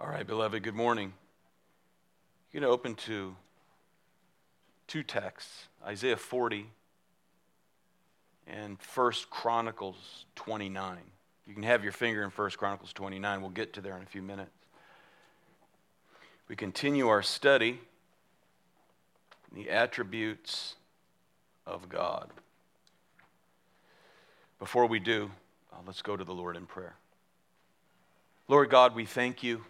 All 0.00 0.06
right, 0.06 0.24
beloved, 0.24 0.62
good 0.62 0.76
morning. 0.76 1.12
You're 2.52 2.60
going 2.60 2.70
to 2.70 2.72
open 2.72 2.94
to 3.06 3.34
two 4.86 5.02
texts 5.02 5.66
Isaiah 5.84 6.16
40 6.16 6.66
and 8.46 8.78
1 8.94 9.12
Chronicles 9.28 10.24
29. 10.36 10.98
You 11.48 11.54
can 11.54 11.64
have 11.64 11.82
your 11.82 11.90
finger 11.90 12.22
in 12.22 12.30
1 12.30 12.50
Chronicles 12.50 12.92
29. 12.92 13.40
We'll 13.40 13.50
get 13.50 13.72
to 13.72 13.80
there 13.80 13.96
in 13.96 14.02
a 14.04 14.06
few 14.06 14.22
minutes. 14.22 14.52
We 16.46 16.54
continue 16.54 17.08
our 17.08 17.22
study 17.22 17.80
the 19.52 19.68
attributes 19.68 20.76
of 21.66 21.88
God. 21.88 22.30
Before 24.60 24.86
we 24.86 25.00
do, 25.00 25.32
uh, 25.72 25.78
let's 25.88 26.02
go 26.02 26.16
to 26.16 26.22
the 26.22 26.34
Lord 26.34 26.56
in 26.56 26.66
prayer. 26.66 26.94
Lord 28.46 28.70
God, 28.70 28.94
we 28.94 29.04
thank 29.04 29.42
you 29.42 29.64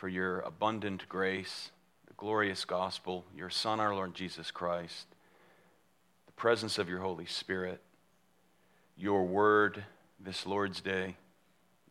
for 0.00 0.08
your 0.08 0.40
abundant 0.40 1.06
grace, 1.10 1.70
the 2.06 2.14
glorious 2.14 2.64
gospel, 2.64 3.22
your 3.36 3.50
Son, 3.50 3.78
our 3.80 3.94
Lord 3.94 4.14
Jesus 4.14 4.50
Christ, 4.50 5.06
the 6.24 6.32
presence 6.32 6.78
of 6.78 6.88
your 6.88 7.00
Holy 7.00 7.26
Spirit, 7.26 7.82
your 8.96 9.26
word 9.26 9.84
this 10.18 10.46
Lord's 10.46 10.80
day, 10.80 11.16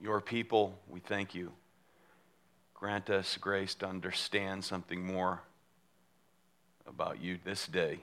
your 0.01 0.21
people, 0.21 0.79
we 0.89 0.99
thank 0.99 1.35
you. 1.35 1.51
Grant 2.73 3.11
us 3.11 3.37
grace 3.37 3.75
to 3.75 3.87
understand 3.87 4.65
something 4.65 5.05
more 5.05 5.43
about 6.87 7.21
you 7.21 7.37
this 7.45 7.67
day 7.67 7.99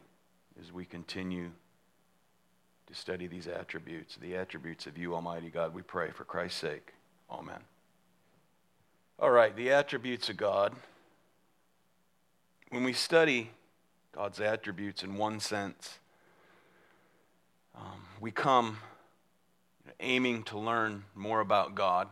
as 0.63 0.73
we 0.73 0.85
continue 0.85 1.51
to 2.87 2.95
study 2.95 3.27
these 3.27 3.49
attributes, 3.49 4.15
the 4.23 4.37
attributes 4.37 4.87
of 4.87 4.97
you, 4.97 5.17
Almighty 5.17 5.51
God. 5.51 5.75
We 5.75 5.83
pray 5.83 6.13
for 6.13 6.23
Christ's 6.23 6.61
sake. 6.61 6.93
Amen. 7.29 7.59
All 9.19 9.31
right, 9.31 9.57
the 9.57 9.71
attributes 9.71 10.29
of 10.29 10.37
God. 10.37 10.75
When 12.69 12.85
we 12.85 12.93
study 12.93 13.49
God's 14.13 14.41
attributes 14.41 15.03
in 15.03 15.17
one 15.17 15.41
sense, 15.41 16.01
um, 17.75 18.03
we 18.21 18.31
come 18.31 18.77
aiming 20.01 20.43
to 20.45 20.59
learn 20.59 21.05
more 21.15 21.41
about 21.41 21.75
God. 21.75 22.09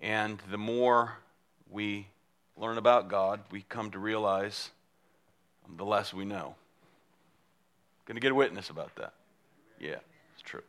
And 0.00 0.40
the 0.52 0.58
more 0.58 1.16
we 1.68 2.06
learn 2.56 2.78
about 2.78 3.08
God, 3.08 3.40
we 3.50 3.62
come 3.68 3.90
to 3.90 3.98
realize 3.98 4.70
the 5.76 5.84
less 5.84 6.14
we 6.14 6.24
know. 6.24 6.54
Going 8.06 8.14
to 8.14 8.20
get 8.20 8.30
a 8.30 8.36
witness 8.36 8.70
about 8.70 8.94
that. 8.94 9.14
Yeah, 9.80 9.98
it's 10.32 10.42
true. 10.44 10.62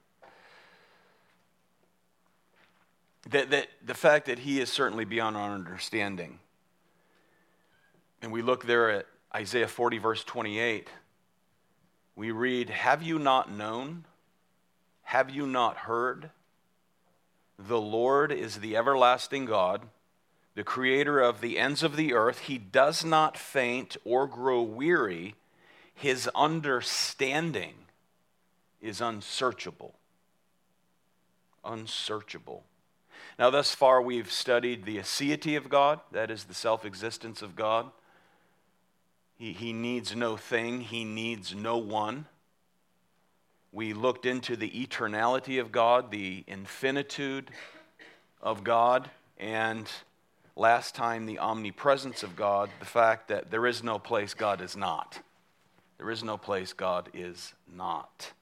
That, 3.29 3.51
that 3.51 3.67
the 3.85 3.93
fact 3.93 4.25
that 4.25 4.39
he 4.39 4.59
is 4.59 4.69
certainly 4.69 5.05
beyond 5.05 5.37
our 5.37 5.51
understanding. 5.51 6.39
And 8.21 8.31
we 8.31 8.41
look 8.41 8.65
there 8.65 8.89
at 8.89 9.05
Isaiah 9.33 9.67
40, 9.67 9.99
verse 9.99 10.23
28. 10.23 10.87
We 12.15 12.31
read, 12.31 12.69
Have 12.69 13.03
you 13.03 13.19
not 13.19 13.51
known? 13.51 14.05
Have 15.03 15.29
you 15.29 15.45
not 15.45 15.77
heard? 15.77 16.31
The 17.57 17.79
Lord 17.79 18.31
is 18.31 18.57
the 18.57 18.75
everlasting 18.75 19.45
God 19.45 19.83
the 20.53 20.63
creator 20.63 21.19
of 21.19 21.41
the 21.41 21.57
ends 21.57 21.81
of 21.81 21.95
the 21.95 22.13
earth. 22.13 22.39
He 22.39 22.57
does 22.57 23.05
not 23.05 23.37
faint 23.37 23.95
or 24.03 24.27
grow 24.27 24.61
weary. 24.61 25.35
His 25.93 26.29
understanding 26.35 27.73
is 28.81 28.99
unsearchable. 28.99 29.95
Unsearchable. 31.63 32.63
Now, 33.41 33.49
thus 33.49 33.73
far, 33.73 34.03
we've 34.03 34.31
studied 34.31 34.85
the 34.85 34.99
aseity 34.99 35.57
of 35.57 35.67
God, 35.67 35.99
that 36.11 36.29
is, 36.29 36.43
the 36.43 36.53
self 36.53 36.85
existence 36.85 37.41
of 37.41 37.55
God. 37.55 37.89
He, 39.35 39.51
he 39.51 39.73
needs 39.73 40.15
no 40.15 40.37
thing, 40.37 40.81
He 40.81 41.03
needs 41.03 41.55
no 41.55 41.79
one. 41.79 42.27
We 43.71 43.93
looked 43.93 44.27
into 44.27 44.55
the 44.55 44.69
eternality 44.69 45.59
of 45.59 45.71
God, 45.71 46.11
the 46.11 46.43
infinitude 46.45 47.49
of 48.43 48.63
God, 48.63 49.09
and 49.39 49.89
last 50.55 50.93
time 50.93 51.25
the 51.25 51.39
omnipresence 51.39 52.21
of 52.21 52.35
God, 52.35 52.69
the 52.79 52.85
fact 52.85 53.29
that 53.29 53.49
there 53.49 53.65
is 53.65 53.83
no 53.83 53.97
place 53.97 54.35
God 54.35 54.61
is 54.61 54.77
not. 54.77 55.17
There 55.97 56.11
is 56.11 56.23
no 56.23 56.37
place 56.37 56.73
God 56.73 57.09
is 57.15 57.55
not. 57.75 58.33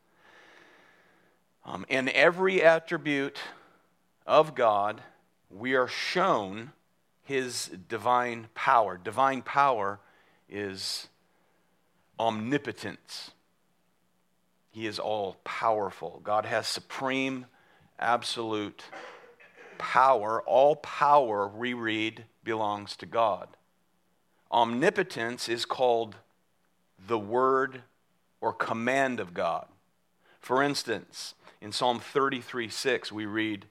Um, 1.64 1.86
in 1.88 2.10
every 2.10 2.62
attribute 2.62 3.40
of 4.30 4.54
God, 4.54 5.02
we 5.50 5.74
are 5.74 5.88
shown 5.88 6.72
his 7.24 7.72
divine 7.90 8.48
power. 8.54 8.98
Divine 8.98 9.42
power 9.42 10.00
is 10.48 11.08
omnipotence. 12.20 13.32
He 14.72 14.86
is 14.86 15.00
all 15.00 15.38
powerful. 15.44 16.22
God 16.24 16.46
has 16.46 16.68
supreme, 16.68 17.48
absolute 17.98 18.84
power, 19.80 20.44
all 20.46 20.76
power, 20.76 21.48
we 21.48 21.74
read, 21.74 22.26
belongs 22.44 22.96
to 22.98 23.08
God. 23.08 23.48
Omnipotence 24.52 25.50
is 25.50 25.66
called 25.66 26.18
the 27.08 27.18
word 27.18 27.82
or 28.42 28.54
command 28.54 29.20
of 29.20 29.34
God. 29.34 29.68
For 30.40 30.62
instance, 30.62 31.34
in 31.62 31.72
Psalm 31.72 32.00
33 32.00 32.70
6, 32.70 33.12
we 33.12 33.26
read, 33.26 33.66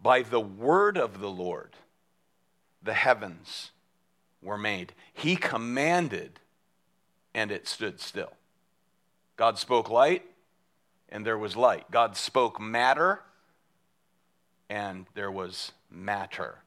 By 0.00 0.22
the 0.22 0.40
word 0.40 0.98
of 0.98 1.20
the 1.20 1.30
Lord, 1.30 1.76
the 2.82 2.94
heavens 2.94 3.70
were 4.42 4.58
made. 4.58 4.92
He 5.12 5.36
commanded, 5.36 6.40
and 7.34 7.50
it 7.50 7.66
stood 7.66 8.00
still. 8.00 8.32
God 9.36 9.58
spoke 9.58 9.88
light, 9.88 10.22
and 11.08 11.26
there 11.26 11.38
was 11.38 11.56
light. 11.56 11.90
God 11.90 12.16
spoke 12.16 12.60
matter, 12.60 13.20
and 14.68 15.06
there 15.14 15.30
was 15.30 15.72
matter. 15.90 16.58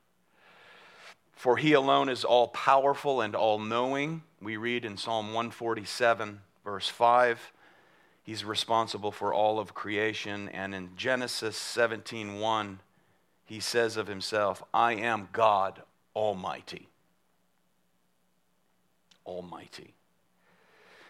For 1.34 1.58
he 1.58 1.74
alone 1.74 2.10
is 2.10 2.24
all 2.24 2.48
powerful 2.48 3.22
and 3.22 3.36
all 3.36 3.60
knowing. 3.60 4.24
We 4.42 4.58
read 4.58 4.84
in 4.84 4.98
Psalm 4.98 5.28
147, 5.28 6.42
verse 6.66 6.90
5. 6.90 7.52
He's 8.24 8.44
responsible 8.44 9.12
for 9.12 9.34
all 9.34 9.60
of 9.60 9.76
creation. 9.76 10.50
And 10.50 10.74
in 10.74 10.90
Genesis 10.98 11.56
17, 11.56 12.40
1, 12.40 12.80
he 13.48 13.62
says 13.62 13.96
of 13.96 14.08
himself, 14.08 14.62
I 14.74 14.94
am 14.94 15.30
God 15.32 15.82
Almighty. 16.16 16.90
Almighty. 19.26 19.94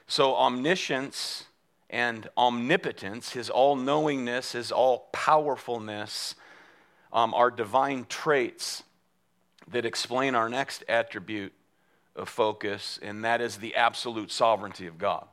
So, 0.08 0.36
omniscience 0.36 1.46
and 1.90 2.30
omnipotence, 2.38 3.32
his 3.32 3.50
all 3.50 3.76
knowingness, 3.76 4.52
his 4.52 4.72
all 4.72 5.10
powerfulness, 5.12 6.36
um, 7.12 7.34
are 7.34 7.50
divine 7.50 8.06
traits 8.08 8.84
that 9.70 9.86
explain 9.86 10.36
our 10.36 10.48
next 10.48 10.84
attribute 10.88 11.54
of 12.16 12.30
focus, 12.30 13.00
and 13.02 13.26
that 13.26 13.42
is 13.42 13.58
the 13.58 13.76
absolute 13.76 14.32
sovereignty 14.32 14.86
of 14.86 14.98
God. 14.98 15.28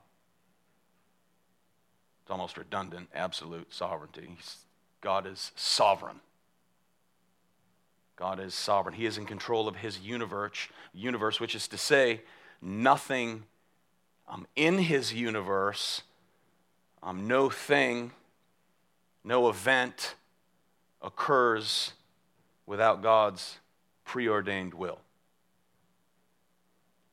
It's 2.22 2.30
almost 2.30 2.56
redundant, 2.56 3.08
absolute 3.14 3.72
sovereignty. 3.74 4.28
God 5.02 5.26
is 5.26 5.52
sovereign. 5.54 6.20
God 8.16 8.38
is 8.38 8.54
sovereign. 8.54 8.94
He 8.94 9.06
is 9.06 9.18
in 9.18 9.26
control 9.26 9.66
of 9.66 9.76
his 9.76 9.98
universe, 9.98 10.68
universe 10.92 11.40
which 11.40 11.54
is 11.54 11.66
to 11.68 11.78
say, 11.78 12.20
nothing 12.62 13.44
um, 14.28 14.46
in 14.56 14.78
his 14.78 15.12
universe, 15.12 16.02
um, 17.02 17.26
no 17.26 17.50
thing, 17.50 18.12
no 19.24 19.48
event, 19.48 20.14
occurs 21.02 21.92
without 22.66 23.02
God's 23.02 23.58
preordained 24.04 24.74
will. 24.74 25.00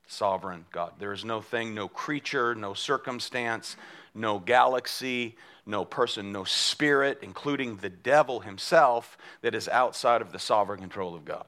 Sovereign 0.07 0.65
God. 0.71 0.93
There 0.99 1.13
is 1.13 1.25
no 1.25 1.41
thing, 1.41 1.73
no 1.73 1.87
creature, 1.87 2.53
no 2.53 2.73
circumstance, 2.73 3.75
no 4.13 4.39
galaxy, 4.39 5.35
no 5.65 5.85
person, 5.85 6.31
no 6.31 6.43
spirit, 6.43 7.19
including 7.21 7.77
the 7.77 7.89
devil 7.89 8.39
himself, 8.39 9.17
that 9.41 9.55
is 9.55 9.67
outside 9.67 10.21
of 10.21 10.31
the 10.31 10.39
sovereign 10.39 10.79
control 10.79 11.15
of 11.15 11.25
God. 11.25 11.45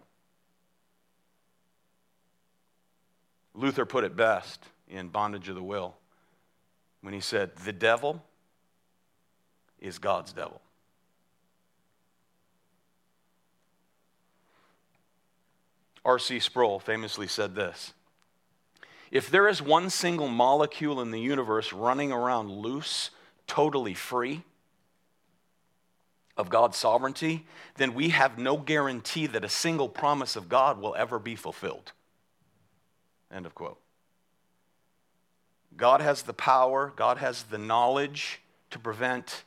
Luther 3.54 3.86
put 3.86 4.04
it 4.04 4.15
best 4.15 4.63
in 4.88 5.10
Bondage 5.10 5.50
of 5.50 5.56
the 5.56 5.63
Will 5.63 5.95
when 7.01 7.13
he 7.13 7.19
said, 7.19 7.56
The 7.57 7.74
devil 7.74 8.24
is 9.80 10.00
God's 10.00 10.33
devil. 10.33 10.62
R.C. 16.06 16.39
Sproul 16.39 16.80
famously 16.80 17.27
said 17.27 17.56
this 17.56 17.94
If 19.12 19.30
there 19.30 19.48
is 19.48 19.62
one 19.62 19.89
single 19.89 20.27
molecule 20.27 21.01
in 21.01 21.12
the 21.12 21.21
universe 21.21 21.71
running 21.71 22.12
around 22.12 22.51
loose, 22.51 23.12
totally 23.47 23.93
free, 23.93 24.43
of 26.35 26.49
God's 26.49 26.77
sovereignty, 26.77 27.45
then 27.77 27.93
we 27.93 28.09
have 28.09 28.37
no 28.37 28.57
guarantee 28.57 29.27
that 29.27 29.45
a 29.45 29.49
single 29.49 29.87
promise 29.87 30.35
of 30.35 30.49
God 30.49 30.79
will 30.81 30.95
ever 30.95 31.19
be 31.19 31.35
fulfilled. 31.35 31.91
End 33.31 33.45
of 33.45 33.53
quote. 33.53 33.79
God 35.77 36.01
has 36.01 36.23
the 36.23 36.33
power, 36.33 36.93
God 36.95 37.17
has 37.17 37.43
the 37.43 37.57
knowledge 37.57 38.41
to 38.71 38.79
prevent 38.79 39.43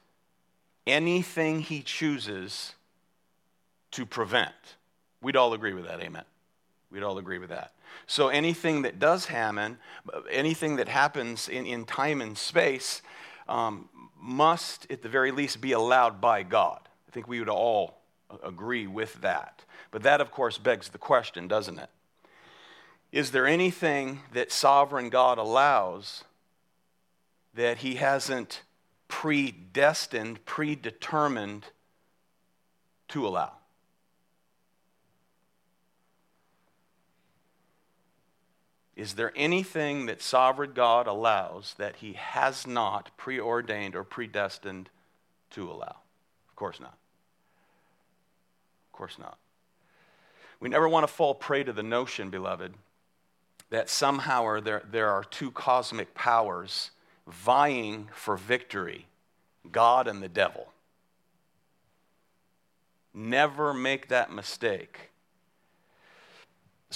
anything 0.87 1.61
he 1.61 1.83
chooses 1.83 2.75
to 3.93 4.07
prevent. 4.07 4.53
We'd 5.21 5.37
all 5.37 5.53
agree 5.53 5.73
with 5.73 5.87
that, 5.87 6.01
amen. 6.01 6.25
We'd 6.91 7.03
all 7.03 7.19
agree 7.19 7.39
with 7.39 7.51
that. 7.51 7.73
So 8.07 8.29
anything 8.29 8.83
that 8.83 8.99
does 8.99 9.27
happen, 9.27 9.79
anything 10.31 10.77
that 10.77 10.89
happens 10.89 11.49
in, 11.49 11.67
in 11.67 11.85
time 11.85 12.21
and 12.21 12.37
space, 12.37 13.03
um, 13.49 13.89
must 14.21 14.91
at 14.91 15.03
the 15.03 15.09
very 15.09 15.31
least 15.31 15.61
be 15.61 15.73
allowed 15.73 16.21
by 16.21 16.43
God. 16.43 16.81
I 17.09 17.11
think 17.13 17.29
we 17.29 17.39
would 17.39 17.49
all 17.49 17.99
agree 18.43 18.87
with 18.87 19.21
that. 19.21 19.65
But 19.91 20.03
that, 20.03 20.21
of 20.21 20.31
course, 20.31 20.59
begs 20.59 20.89
the 20.89 20.99
question, 20.99 21.49
doesn't 21.49 21.79
it? 21.79 21.91
Is 23.13 23.31
there 23.31 23.47
anything 23.47 24.21
that 24.33 24.53
sovereign 24.53 25.11
God 25.11 25.39
allows 25.39 26.25
that 27.55 27.79
he 27.79 27.95
hasn't 27.95 28.63
predestined, 29.09 30.45
predetermined 30.45 31.67
to 33.09 33.27
allow? 33.27 33.53
Is 38.97 39.15
there 39.15 39.33
anything 39.37 40.07
that 40.07 40.23
sovereign 40.23 40.73
God 40.73 41.07
allows 41.07 41.75
that 41.77 41.97
he 41.97 42.15
has 42.15 42.67
not 42.67 43.11
preordained 43.19 43.95
or 43.95 44.03
predestined 44.03 44.89
to 45.51 45.71
allow? 45.71 45.97
Of 46.49 46.57
course 46.57 46.81
not. 46.81 46.97
Of 48.87 48.93
course 48.93 49.19
not. 49.19 49.37
We 50.61 50.71
never 50.71 50.89
want 50.89 51.07
to 51.07 51.13
fall 51.13 51.35
prey 51.35 51.63
to 51.63 51.75
the 51.75 51.83
notion, 51.83 52.31
beloved, 52.31 52.73
that 53.69 53.91
somehow 53.91 54.61
there, 54.61 54.83
there 54.91 55.11
are 55.11 55.25
two 55.25 55.51
cosmic 55.51 56.15
powers 56.15 56.91
vying 57.27 58.09
for 58.15 58.37
victory 58.37 59.07
God 59.71 60.07
and 60.07 60.23
the 60.23 60.29
devil. 60.29 60.73
Never 63.13 63.75
make 63.75 64.09
that 64.09 64.31
mistake. 64.31 65.11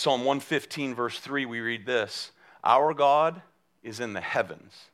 Psalm 0.01 0.25
115, 0.25 0.95
verse 0.95 1.19
3, 1.19 1.45
we 1.45 1.61
read 1.61 1.85
this 1.85 2.31
Our 2.65 2.95
God 2.95 3.43
is 3.83 4.01
in 4.01 4.15
the 4.15 4.23
heavens. 4.23 4.87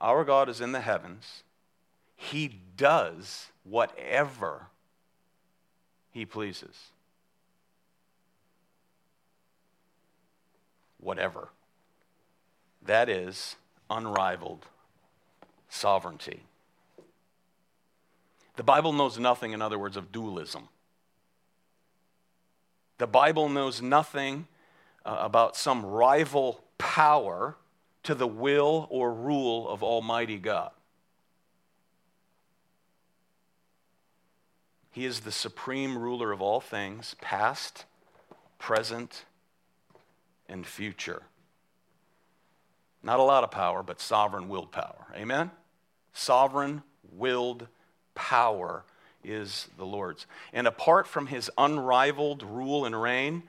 Our 0.00 0.24
God 0.24 0.48
is 0.48 0.60
in 0.60 0.72
the 0.72 0.80
heavens. 0.80 1.44
He 2.16 2.58
does 2.76 3.52
whatever 3.62 4.66
He 6.10 6.26
pleases. 6.26 6.74
Whatever. 10.98 11.50
That 12.82 13.08
is 13.08 13.54
unrivaled 13.88 14.66
sovereignty. 15.68 16.40
The 18.56 18.64
Bible 18.64 18.92
knows 18.92 19.20
nothing, 19.20 19.52
in 19.52 19.62
other 19.62 19.78
words, 19.78 19.96
of 19.96 20.10
dualism. 20.10 20.68
The 22.98 23.06
Bible 23.06 23.48
knows 23.48 23.82
nothing 23.82 24.46
uh, 25.04 25.18
about 25.20 25.56
some 25.56 25.84
rival 25.84 26.62
power 26.78 27.56
to 28.04 28.14
the 28.14 28.26
will 28.26 28.86
or 28.90 29.12
rule 29.12 29.68
of 29.68 29.82
Almighty 29.82 30.38
God. 30.38 30.70
He 34.90 35.04
is 35.04 35.20
the 35.20 35.32
supreme 35.32 35.98
ruler 35.98 36.30
of 36.30 36.40
all 36.40 36.60
things, 36.60 37.16
past, 37.20 37.84
present, 38.60 39.24
and 40.48 40.64
future. 40.64 41.22
Not 43.02 43.18
a 43.18 43.24
lot 43.24 43.42
of 43.42 43.50
power, 43.50 43.82
but 43.82 44.00
sovereign 44.00 44.48
willed 44.48 44.70
power. 44.70 45.06
Amen? 45.16 45.50
Sovereign 46.12 46.84
willed 47.12 47.66
power 48.14 48.84
is 49.24 49.68
the 49.76 49.84
Lord's. 49.86 50.26
And 50.52 50.66
apart 50.66 51.06
from 51.06 51.26
his 51.26 51.50
unrivaled 51.56 52.42
rule 52.42 52.84
and 52.84 53.00
reign, 53.00 53.42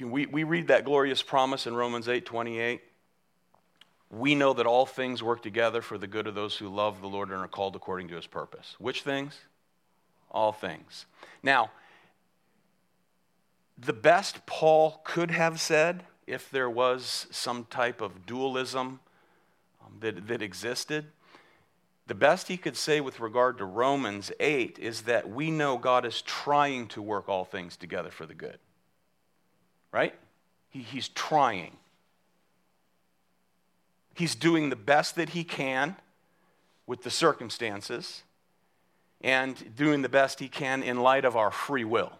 we, 0.00 0.26
we 0.26 0.44
read 0.44 0.68
that 0.68 0.84
glorious 0.84 1.22
promise 1.22 1.66
in 1.66 1.74
Romans 1.74 2.08
8 2.08 2.24
28. 2.24 2.80
We 4.10 4.34
know 4.34 4.52
that 4.52 4.66
all 4.66 4.86
things 4.86 5.22
work 5.22 5.42
together 5.42 5.82
for 5.82 5.98
the 5.98 6.06
good 6.06 6.26
of 6.26 6.34
those 6.34 6.56
who 6.56 6.68
love 6.68 7.00
the 7.00 7.08
Lord 7.08 7.30
and 7.30 7.40
are 7.40 7.48
called 7.48 7.74
according 7.74 8.08
to 8.08 8.16
his 8.16 8.26
purpose. 8.26 8.76
Which 8.78 9.02
things? 9.02 9.38
All 10.30 10.52
things. 10.52 11.06
Now, 11.42 11.70
the 13.76 13.92
best 13.92 14.46
Paul 14.46 15.00
could 15.04 15.32
have 15.32 15.60
said, 15.60 16.04
if 16.26 16.50
there 16.50 16.70
was 16.70 17.26
some 17.30 17.66
type 17.70 18.00
of 18.00 18.24
dualism 18.24 19.00
um, 19.84 19.96
that, 20.00 20.26
that 20.28 20.42
existed, 20.42 21.06
the 22.06 22.14
best 22.14 22.48
he 22.48 22.56
could 22.56 22.76
say 22.76 23.00
with 23.00 23.18
regard 23.18 23.58
to 23.58 23.64
Romans 23.64 24.30
8 24.38 24.78
is 24.78 25.02
that 25.02 25.30
we 25.30 25.50
know 25.50 25.78
God 25.78 26.04
is 26.04 26.20
trying 26.20 26.86
to 26.88 27.00
work 27.00 27.28
all 27.28 27.44
things 27.44 27.76
together 27.76 28.10
for 28.10 28.26
the 28.26 28.34
good. 28.34 28.58
Right? 29.90 30.14
He, 30.68 30.80
he's 30.80 31.08
trying. 31.08 31.76
He's 34.14 34.34
doing 34.34 34.68
the 34.68 34.76
best 34.76 35.16
that 35.16 35.30
he 35.30 35.44
can 35.44 35.96
with 36.86 37.02
the 37.02 37.10
circumstances 37.10 38.22
and 39.22 39.74
doing 39.74 40.02
the 40.02 40.08
best 40.10 40.40
he 40.40 40.48
can 40.48 40.82
in 40.82 41.00
light 41.00 41.24
of 41.24 41.36
our 41.36 41.50
free 41.50 41.84
will. 41.84 42.12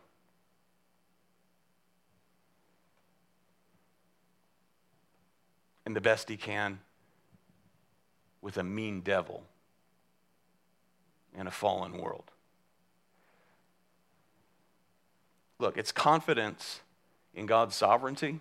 And 5.85 5.95
the 5.95 6.01
best 6.01 6.31
he 6.31 6.39
can 6.39 6.79
with 8.41 8.57
a 8.57 8.65
mean 8.65 9.03
devil 9.03 9.45
in 11.35 11.47
a 11.47 11.51
fallen 11.51 11.99
world. 11.99 12.31
Look, 15.59 15.77
it's 15.77 15.93
confidence 15.93 16.81
in 17.35 17.47
God's 17.47 17.75
sovereignty 17.75 18.41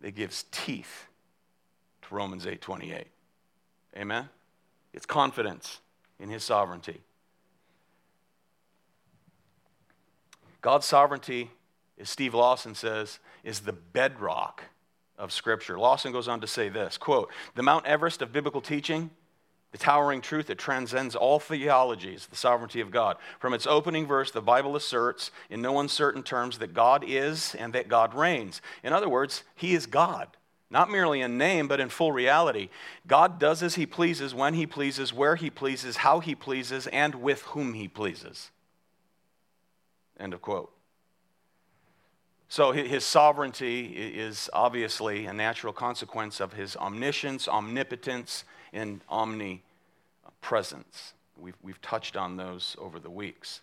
that 0.00 0.12
gives 0.14 0.44
teeth 0.50 1.06
to 2.02 2.14
Romans 2.14 2.46
8:28. 2.46 3.06
Amen. 3.96 4.28
It's 4.92 5.06
confidence 5.06 5.80
in 6.18 6.28
his 6.28 6.44
sovereignty. 6.44 7.02
God's 10.60 10.86
sovereignty, 10.86 11.50
as 11.98 12.10
Steve 12.10 12.34
Lawson 12.34 12.74
says, 12.74 13.18
is 13.42 13.60
the 13.60 13.72
bedrock 13.72 14.64
of 15.16 15.32
Scripture. 15.32 15.78
Lawson 15.78 16.12
goes 16.12 16.28
on 16.28 16.40
to 16.40 16.46
say 16.46 16.68
this 16.68 16.96
quote, 16.96 17.30
the 17.54 17.62
Mount 17.62 17.86
Everest 17.86 18.22
of 18.22 18.32
biblical 18.32 18.60
teaching 18.60 19.10
the 19.72 19.78
towering 19.78 20.20
truth 20.20 20.46
that 20.48 20.58
transcends 20.58 21.14
all 21.14 21.38
theologies, 21.38 22.26
the 22.26 22.36
sovereignty 22.36 22.80
of 22.80 22.90
God. 22.90 23.16
From 23.38 23.54
its 23.54 23.66
opening 23.66 24.06
verse, 24.06 24.30
the 24.30 24.40
Bible 24.40 24.74
asserts 24.74 25.30
in 25.48 25.62
no 25.62 25.78
uncertain 25.78 26.22
terms 26.22 26.58
that 26.58 26.74
God 26.74 27.04
is 27.06 27.54
and 27.54 27.72
that 27.72 27.88
God 27.88 28.14
reigns. 28.14 28.60
In 28.82 28.92
other 28.92 29.08
words, 29.08 29.44
He 29.54 29.74
is 29.74 29.86
God, 29.86 30.28
not 30.70 30.90
merely 30.90 31.20
in 31.20 31.38
name, 31.38 31.68
but 31.68 31.80
in 31.80 31.88
full 31.88 32.10
reality. 32.10 32.68
God 33.06 33.38
does 33.38 33.62
as 33.62 33.76
He 33.76 33.86
pleases, 33.86 34.34
when 34.34 34.54
He 34.54 34.66
pleases, 34.66 35.12
where 35.12 35.36
He 35.36 35.50
pleases, 35.50 35.98
how 35.98 36.18
He 36.18 36.34
pleases, 36.34 36.88
and 36.88 37.14
with 37.16 37.42
whom 37.42 37.74
He 37.74 37.86
pleases. 37.86 38.50
End 40.18 40.34
of 40.34 40.42
quote. 40.42 40.72
So 42.50 42.72
his 42.72 43.04
sovereignty 43.04 43.86
is 43.86 44.50
obviously 44.52 45.26
a 45.26 45.32
natural 45.32 45.72
consequence 45.72 46.40
of 46.40 46.52
his 46.52 46.76
omniscience, 46.76 47.46
omnipotence, 47.46 48.42
and 48.72 49.00
omnipresence. 49.08 51.14
We've, 51.38 51.54
we've 51.62 51.80
touched 51.80 52.16
on 52.16 52.36
those 52.36 52.74
over 52.80 52.98
the 52.98 53.08
weeks. 53.08 53.60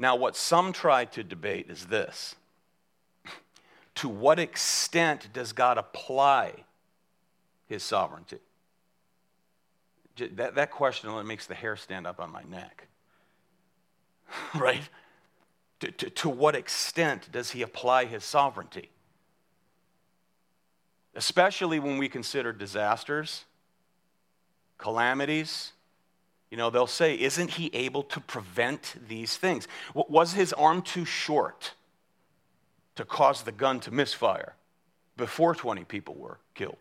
Now, 0.00 0.16
what 0.16 0.34
some 0.34 0.72
try 0.72 1.04
to 1.04 1.22
debate 1.22 1.66
is 1.70 1.86
this 1.86 2.34
To 3.94 4.08
what 4.08 4.40
extent 4.40 5.32
does 5.32 5.52
God 5.52 5.78
apply 5.78 6.54
his 7.68 7.84
sovereignty? 7.84 8.40
That, 10.32 10.56
that 10.56 10.72
question 10.72 11.08
only 11.08 11.24
makes 11.24 11.46
the 11.46 11.54
hair 11.54 11.76
stand 11.76 12.04
up 12.04 12.18
on 12.18 12.32
my 12.32 12.42
neck. 12.42 12.88
right? 14.56 14.82
To, 15.80 15.90
to, 15.90 16.10
to 16.10 16.28
what 16.28 16.54
extent 16.54 17.30
does 17.32 17.50
he 17.50 17.62
apply 17.62 18.04
his 18.04 18.24
sovereignty? 18.24 18.90
Especially 21.14 21.78
when 21.78 21.98
we 21.98 22.08
consider 22.08 22.52
disasters, 22.52 23.44
calamities. 24.78 25.72
You 26.50 26.56
know, 26.56 26.70
they'll 26.70 26.86
say, 26.86 27.18
Isn't 27.18 27.50
he 27.50 27.70
able 27.72 28.02
to 28.04 28.20
prevent 28.20 28.94
these 29.08 29.36
things? 29.36 29.66
Was 29.94 30.32
his 30.32 30.52
arm 30.52 30.82
too 30.82 31.04
short 31.04 31.74
to 32.96 33.04
cause 33.04 33.42
the 33.42 33.52
gun 33.52 33.80
to 33.80 33.90
misfire 33.90 34.54
before 35.16 35.54
20 35.54 35.84
people 35.84 36.14
were 36.14 36.38
killed? 36.54 36.76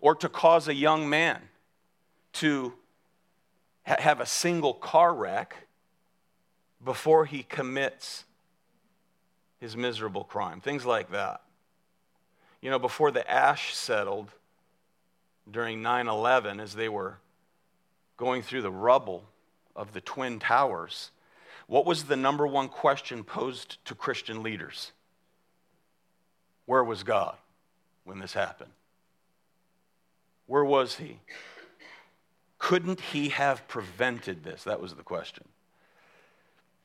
Or 0.00 0.14
to 0.16 0.28
cause 0.28 0.68
a 0.68 0.74
young 0.74 1.08
man 1.08 1.40
to 2.34 2.74
ha- 3.86 3.96
have 3.98 4.20
a 4.20 4.26
single 4.26 4.74
car 4.74 5.14
wreck 5.14 5.65
before 6.86 7.26
he 7.26 7.42
commits 7.42 8.24
his 9.58 9.76
miserable 9.76 10.22
crime. 10.22 10.60
Things 10.60 10.86
like 10.86 11.10
that. 11.10 11.42
You 12.62 12.70
know, 12.70 12.78
before 12.78 13.10
the 13.10 13.28
ash 13.28 13.74
settled 13.74 14.30
during 15.50 15.82
9 15.82 16.08
11, 16.08 16.60
as 16.60 16.74
they 16.74 16.88
were 16.88 17.18
going 18.16 18.40
through 18.40 18.62
the 18.62 18.70
rubble 18.70 19.24
of 19.74 19.92
the 19.92 20.00
Twin 20.00 20.38
Towers, 20.38 21.10
what 21.66 21.84
was 21.84 22.04
the 22.04 22.16
number 22.16 22.46
one 22.46 22.68
question 22.68 23.24
posed 23.24 23.84
to 23.86 23.94
Christian 23.96 24.44
leaders? 24.44 24.92
Where 26.66 26.84
was 26.84 27.02
God 27.02 27.36
when 28.04 28.20
this 28.20 28.32
happened? 28.32 28.70
Where 30.46 30.64
was 30.64 30.96
he? 30.96 31.18
Couldn't 32.58 33.00
he 33.00 33.30
have 33.30 33.66
prevented 33.66 34.44
this? 34.44 34.62
That 34.62 34.80
was 34.80 34.94
the 34.94 35.02
question. 35.02 35.44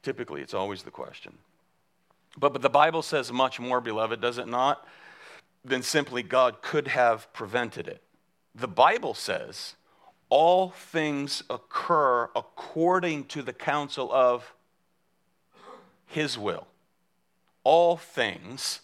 Typically, 0.04 0.42
it's 0.42 0.54
always 0.54 0.84
the 0.84 0.92
question. 0.92 1.38
But, 2.38 2.54
but 2.54 2.62
the 2.62 2.70
Bible 2.70 3.02
says 3.02 3.32
much 3.32 3.60
more, 3.60 3.82
beloved, 3.82 4.22
does 4.22 4.38
it 4.38 4.48
not? 4.48 4.88
Than 5.64 5.84
simply 5.84 6.24
God 6.24 6.62
could 6.62 6.88
have 6.88 7.32
prevented 7.34 7.88
it. 7.88 8.02
The 8.56 8.68
Bible 8.68 9.14
says 9.14 9.76
all 10.30 10.70
things 10.70 11.44
occur 11.50 12.30
according 12.36 13.26
to 13.26 13.42
the 13.42 13.54
counsel 13.54 14.12
of 14.12 14.54
his 16.08 16.38
will. 16.38 16.68
All 17.64 17.98
things 17.98 18.82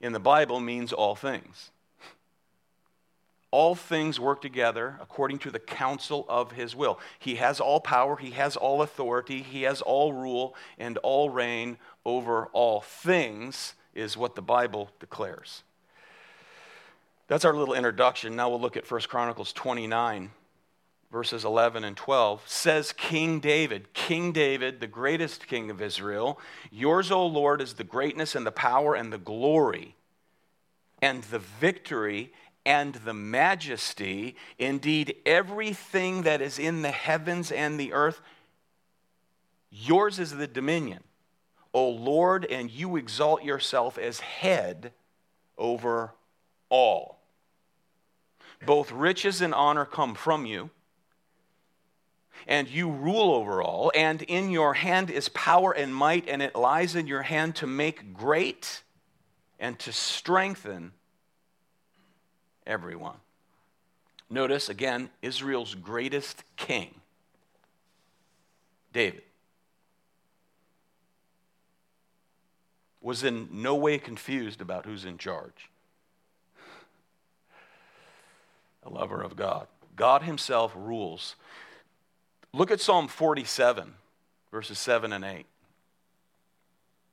in 0.00 0.12
the 0.12 0.20
Bible 0.20 0.60
means 0.60 0.92
all 0.92 1.16
things. 1.16 1.70
All 3.50 3.74
things 3.74 4.18
work 4.18 4.42
together 4.42 4.98
according 5.00 5.38
to 5.40 5.50
the 5.50 5.58
counsel 5.58 6.26
of 6.28 6.52
his 6.52 6.74
will. 6.74 6.98
He 7.18 7.36
has 7.36 7.60
all 7.60 7.80
power, 7.80 8.16
he 8.16 8.30
has 8.32 8.56
all 8.56 8.82
authority, 8.82 9.42
he 9.42 9.62
has 9.62 9.80
all 9.80 10.12
rule 10.12 10.54
and 10.78 10.98
all 10.98 11.30
reign 11.30 11.78
over 12.04 12.46
all 12.46 12.80
things, 12.80 13.74
is 13.94 14.16
what 14.16 14.34
the 14.34 14.42
Bible 14.42 14.90
declares. 15.00 15.62
That's 17.28 17.44
our 17.44 17.54
little 17.54 17.74
introduction. 17.74 18.36
Now 18.36 18.50
we'll 18.50 18.60
look 18.60 18.76
at 18.76 18.90
1 18.90 19.00
Chronicles 19.02 19.52
29 19.52 20.30
verses 21.10 21.44
11 21.44 21.84
and 21.84 21.96
12, 21.96 22.42
says 22.46 22.92
King 22.92 23.40
David, 23.40 23.92
King 23.94 24.32
David, 24.32 24.80
the 24.80 24.86
greatest 24.86 25.46
king 25.46 25.70
of 25.70 25.80
Israel, 25.80 26.38
yours, 26.70 27.10
O 27.10 27.24
Lord, 27.24 27.60
is 27.60 27.74
the 27.74 27.84
greatness 27.84 28.34
and 28.34 28.46
the 28.46 28.52
power 28.52 28.94
and 28.94 29.12
the 29.12 29.18
glory 29.18 29.94
and 31.00 31.22
the 31.24 31.38
victory 31.38 32.32
and 32.66 32.96
the 32.96 33.14
majesty. 33.14 34.36
Indeed, 34.58 35.16
everything 35.24 36.22
that 36.22 36.42
is 36.42 36.58
in 36.58 36.82
the 36.82 36.90
heavens 36.90 37.50
and 37.50 37.80
the 37.80 37.94
earth, 37.94 38.20
yours 39.70 40.18
is 40.18 40.32
the 40.32 40.46
dominion. 40.46 41.02
O 41.72 41.88
Lord, 41.88 42.44
and 42.44 42.70
you 42.70 42.96
exalt 42.96 43.42
yourself 43.42 43.96
as 43.96 44.20
head 44.20 44.92
over 45.56 46.12
all. 46.68 47.20
Both 48.64 48.92
riches 48.92 49.40
and 49.40 49.54
honor 49.54 49.84
come 49.84 50.14
from 50.14 50.44
you 50.44 50.70
and 52.46 52.68
you 52.68 52.90
rule 52.90 53.32
over 53.32 53.62
all, 53.62 53.90
and 53.94 54.22
in 54.22 54.50
your 54.50 54.74
hand 54.74 55.10
is 55.10 55.28
power 55.30 55.72
and 55.72 55.94
might, 55.94 56.28
and 56.28 56.42
it 56.42 56.54
lies 56.54 56.94
in 56.94 57.06
your 57.06 57.22
hand 57.22 57.56
to 57.56 57.66
make 57.66 58.12
great 58.12 58.82
and 59.58 59.78
to 59.80 59.92
strengthen 59.92 60.92
everyone. 62.66 63.16
Notice 64.28 64.68
again 64.68 65.10
Israel's 65.22 65.74
greatest 65.74 66.42
king, 66.56 66.94
David, 68.92 69.22
was 73.00 73.22
in 73.22 73.48
no 73.52 73.74
way 73.74 73.98
confused 73.98 74.60
about 74.60 74.84
who's 74.84 75.04
in 75.04 75.18
charge. 75.18 75.70
A 78.82 78.88
lover 78.88 79.22
of 79.22 79.36
God. 79.36 79.68
God 79.96 80.22
Himself 80.22 80.72
rules 80.76 81.36
Look 82.56 82.70
at 82.70 82.80
Psalm 82.80 83.06
47, 83.06 83.92
verses 84.50 84.78
7 84.78 85.12
and 85.12 85.22
8. 85.22 85.44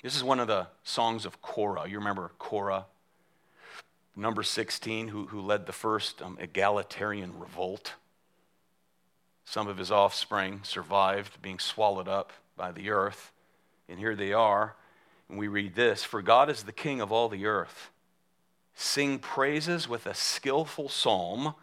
This 0.01 0.15
is 0.15 0.23
one 0.23 0.39
of 0.39 0.47
the 0.47 0.67
songs 0.85 1.25
of 1.25 1.41
Korah. 1.41 1.89
You 1.89 1.97
remember 1.97 2.31
Korah, 2.39 2.85
number 4.15 4.43
16, 4.43 5.09
who, 5.09 5.27
who 5.27 5.41
led 5.41 5.65
the 5.65 5.73
first 5.73 6.21
um, 6.21 6.37
egalitarian 6.39 7.37
revolt. 7.37 7.93
Some 9.45 9.67
of 9.67 9.77
his 9.77 9.91
offspring 9.91 10.61
survived 10.63 11.41
being 11.41 11.59
swallowed 11.59 12.07
up 12.07 12.31
by 12.55 12.71
the 12.71 12.89
earth. 12.89 13.31
And 13.89 13.99
here 13.99 14.15
they 14.15 14.33
are. 14.33 14.75
And 15.29 15.37
we 15.37 15.47
read 15.47 15.75
this 15.75 16.03
For 16.03 16.21
God 16.21 16.49
is 16.49 16.63
the 16.63 16.71
king 16.71 17.01
of 17.01 17.11
all 17.11 17.29
the 17.29 17.45
earth. 17.45 17.89
Sing 18.75 19.19
praises 19.19 19.87
with 19.87 20.05
a 20.05 20.13
skillful 20.13 20.89
psalm. 20.89 21.55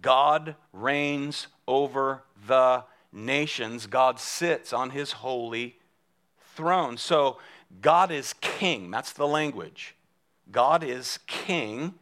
God 0.00 0.54
reigns 0.72 1.46
over 1.66 2.22
the 2.46 2.84
nations, 3.12 3.86
God 3.86 4.20
sits 4.20 4.72
on 4.72 4.90
his 4.90 5.12
holy 5.12 5.78
throne. 6.54 6.96
So 6.96 7.38
God 7.80 8.10
is 8.10 8.34
king. 8.40 8.90
That's 8.90 9.12
the 9.12 9.26
language. 9.26 9.94
God 10.50 10.82
is 10.82 11.18
king, 11.26 11.94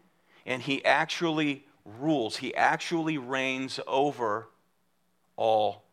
and 0.45 0.63
he 0.63 0.85
actually 0.85 1.65
rules, 1.85 2.37
he 2.37 2.55
actually 2.55 3.19
reigns 3.19 3.81
over 3.87 4.49
all 5.37 5.85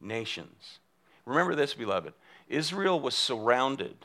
nations. 0.00 0.78
Remember 1.24 1.54
this, 1.54 1.74
beloved 1.74 2.14
Israel 2.48 2.98
was 2.98 3.14
surrounded 3.14 3.96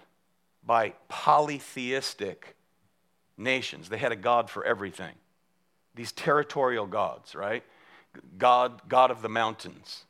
by 0.66 0.94
polytheistic 1.08 2.56
nations, 3.38 3.90
they 3.90 3.98
had 3.98 4.12
a 4.12 4.18
God 4.18 4.50
for 4.50 4.64
everything. 4.64 5.16
These 5.96 6.12
territorial 6.12 6.88
gods, 6.88 7.36
right? 7.36 7.64
God, 8.38 8.82
God 8.88 9.12
of 9.12 9.22
the 9.22 9.30
mountains, 9.30 10.06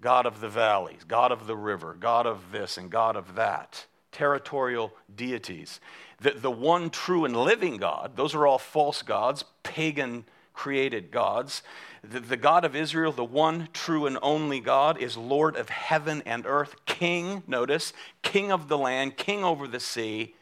God 0.00 0.26
of 0.26 0.40
the 0.40 0.48
valleys, 0.48 1.04
God 1.06 1.32
of 1.32 1.46
the 1.46 1.56
river, 1.56 1.96
God 1.98 2.26
of 2.26 2.52
this 2.52 2.78
and 2.78 2.90
God 2.90 3.16
of 3.16 3.34
that, 3.34 3.86
territorial 4.12 4.92
deities. 5.14 5.80
The, 6.20 6.32
the 6.32 6.50
one 6.50 6.90
true 6.90 7.24
and 7.24 7.36
living 7.36 7.76
God, 7.76 8.16
those 8.16 8.34
are 8.34 8.46
all 8.46 8.58
false 8.58 9.02
gods, 9.02 9.44
pagan 9.62 10.24
created 10.52 11.10
gods. 11.12 11.62
The, 12.02 12.20
the 12.20 12.36
God 12.36 12.64
of 12.64 12.74
Israel, 12.74 13.12
the 13.12 13.24
one 13.24 13.68
true 13.72 14.06
and 14.06 14.18
only 14.22 14.58
God, 14.58 14.98
is 14.98 15.16
Lord 15.16 15.56
of 15.56 15.68
heaven 15.68 16.22
and 16.26 16.44
earth, 16.46 16.74
King, 16.84 17.44
notice, 17.46 17.92
King 18.22 18.50
of 18.50 18.68
the 18.68 18.78
land, 18.78 19.16
King 19.16 19.44
over 19.44 19.68
the 19.68 19.80
sea, 19.80 20.34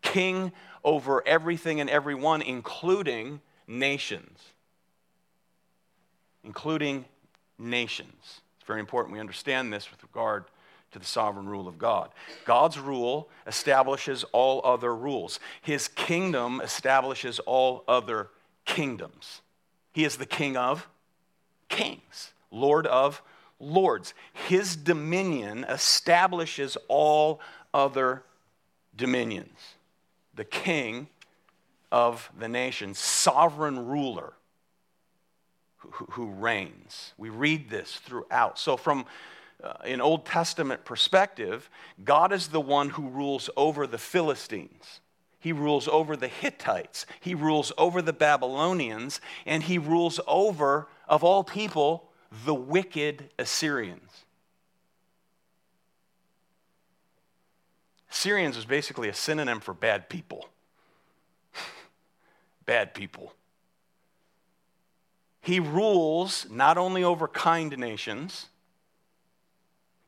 King 0.00 0.52
over 0.82 1.26
everything 1.26 1.80
and 1.80 1.90
everyone, 1.90 2.40
including 2.40 3.40
nations. 3.66 4.38
Including 6.42 7.04
nations 7.58 8.40
It's 8.56 8.66
very 8.66 8.80
important 8.80 9.12
we 9.12 9.20
understand 9.20 9.70
this 9.70 9.90
with 9.90 10.02
regard 10.02 10.44
to 10.92 10.98
the 10.98 11.04
sovereign 11.04 11.48
rule 11.48 11.68
of 11.68 11.78
God. 11.78 12.10
God's 12.44 12.78
rule 12.78 13.28
establishes 13.46 14.24
all 14.32 14.60
other 14.64 14.94
rules, 14.94 15.40
His 15.62 15.88
kingdom 15.88 16.60
establishes 16.60 17.38
all 17.40 17.84
other 17.88 18.28
kingdoms. 18.64 19.42
He 19.92 20.04
is 20.04 20.16
the 20.16 20.26
King 20.26 20.56
of 20.56 20.88
kings, 21.68 22.32
Lord 22.50 22.86
of 22.86 23.22
lords. 23.58 24.14
His 24.32 24.76
dominion 24.76 25.64
establishes 25.64 26.76
all 26.88 27.40
other 27.74 28.22
dominions. 28.96 29.58
The 30.34 30.44
King 30.44 31.08
of 31.92 32.30
the 32.38 32.48
nation, 32.48 32.94
sovereign 32.94 33.86
ruler 33.86 34.32
who, 35.76 36.06
who 36.12 36.26
reigns. 36.26 37.12
We 37.18 37.30
read 37.30 37.70
this 37.70 37.96
throughout. 37.96 38.58
So, 38.58 38.76
from 38.76 39.06
uh, 39.62 39.74
an 39.84 40.00
Old 40.00 40.24
Testament 40.24 40.84
perspective, 40.84 41.70
God 42.02 42.32
is 42.32 42.48
the 42.48 42.60
one 42.60 42.90
who 42.90 43.08
rules 43.08 43.50
over 43.56 43.86
the 43.86 43.98
Philistines. 43.98 45.00
He 45.40 45.52
rules 45.52 45.88
over 45.88 46.16
the 46.16 46.28
Hittites. 46.28 47.06
He 47.18 47.34
rules 47.34 47.72
over 47.78 48.02
the 48.02 48.12
Babylonians. 48.12 49.20
And 49.46 49.62
he 49.62 49.78
rules 49.78 50.20
over, 50.26 50.88
of 51.08 51.24
all 51.24 51.42
people, 51.42 52.10
the 52.44 52.54
wicked 52.54 53.30
Assyrians. 53.38 54.24
Assyrians 58.10 58.58
is 58.58 58.66
basically 58.66 59.08
a 59.08 59.14
synonym 59.14 59.60
for 59.60 59.72
bad 59.72 60.10
people. 60.10 60.48
bad 62.66 62.92
people. 62.92 63.32
He 65.40 65.58
rules 65.58 66.46
not 66.50 66.76
only 66.76 67.02
over 67.02 67.26
kind 67.26 67.76
nations, 67.78 68.49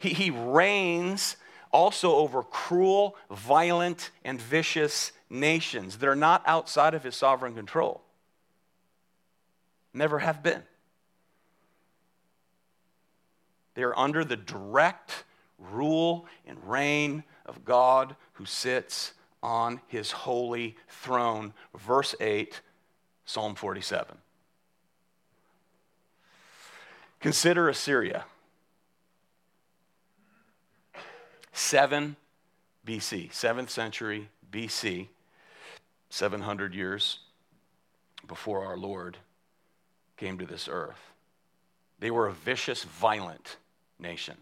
he, 0.02 0.10
he 0.10 0.30
reigns 0.30 1.36
also 1.70 2.14
over 2.16 2.42
cruel, 2.42 3.16
violent, 3.30 4.10
and 4.24 4.40
vicious 4.40 5.12
nations 5.30 5.98
that 5.98 6.08
are 6.08 6.16
not 6.16 6.42
outside 6.44 6.94
of 6.94 7.02
his 7.02 7.16
sovereign 7.16 7.54
control. 7.54 8.02
Never 9.94 10.18
have 10.18 10.42
been. 10.42 10.62
They 13.74 13.82
are 13.82 13.98
under 13.98 14.24
the 14.24 14.36
direct 14.36 15.24
rule 15.58 16.26
and 16.46 16.58
reign 16.66 17.24
of 17.46 17.64
God 17.64 18.16
who 18.34 18.44
sits 18.44 19.12
on 19.42 19.80
his 19.86 20.10
holy 20.10 20.76
throne. 20.88 21.54
Verse 21.74 22.14
8, 22.20 22.60
Psalm 23.24 23.54
47. 23.54 24.18
Consider 27.20 27.68
Assyria. 27.68 28.24
7 31.52 32.16
BC, 32.86 33.30
7th 33.30 33.70
century 33.70 34.28
BC, 34.50 35.08
700 36.10 36.74
years 36.74 37.20
before 38.26 38.64
our 38.64 38.76
Lord 38.76 39.18
came 40.16 40.38
to 40.38 40.46
this 40.46 40.68
earth. 40.70 41.12
They 41.98 42.10
were 42.10 42.26
a 42.26 42.32
vicious, 42.32 42.84
violent 42.84 43.56
nation 43.98 44.36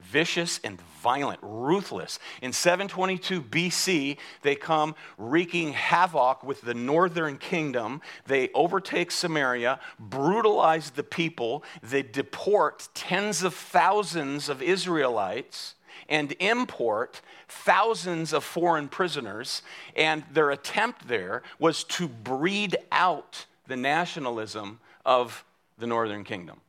vicious 0.00 0.60
and 0.62 0.80
violent, 1.02 1.40
ruthless. 1.42 2.18
In 2.40 2.52
722 2.52 3.42
BC, 3.42 4.16
they 4.42 4.54
come 4.54 4.94
wreaking 5.16 5.72
havoc 5.72 6.42
with 6.44 6.60
the 6.62 6.74
northern 6.74 7.36
kingdom. 7.36 8.00
They 8.26 8.50
overtake 8.54 9.10
Samaria, 9.10 9.80
brutalize 9.98 10.90
the 10.90 11.02
people, 11.02 11.64
they 11.82 12.02
deport 12.02 12.88
tens 12.94 13.42
of 13.42 13.54
thousands 13.54 14.48
of 14.48 14.62
Israelites. 14.62 15.74
And 16.08 16.34
import 16.40 17.20
thousands 17.48 18.32
of 18.32 18.42
foreign 18.44 18.88
prisoners. 18.88 19.62
And 19.94 20.24
their 20.32 20.50
attempt 20.50 21.08
there 21.08 21.42
was 21.58 21.84
to 21.84 22.08
breed 22.08 22.76
out 22.90 23.46
the 23.66 23.76
nationalism 23.76 24.80
of 25.04 25.44
the 25.78 25.86
northern 25.86 26.24
kingdom. 26.24 26.60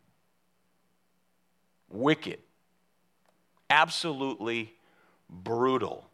Wicked 1.89 2.39
absolutely 3.69 4.73
brutal. 5.29 6.05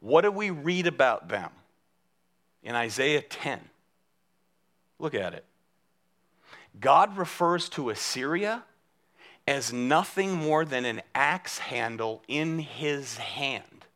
What 0.00 0.22
do 0.22 0.30
we 0.30 0.50
read 0.50 0.86
about 0.86 1.28
them 1.28 1.50
in 2.62 2.74
Isaiah 2.74 3.22
10? 3.22 3.60
Look 4.98 5.14
at 5.14 5.34
it. 5.34 5.44
God 6.80 7.16
refers 7.16 7.68
to 7.70 7.90
Assyria 7.90 8.62
as 9.46 9.72
nothing 9.72 10.32
more 10.32 10.64
than 10.64 10.84
an 10.84 11.02
axe 11.14 11.58
handle 11.58 12.22
in 12.28 12.58
his 12.58 13.16
hand. 13.16 13.86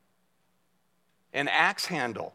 An 1.33 1.49
axe 1.49 1.87
handle. 1.87 2.35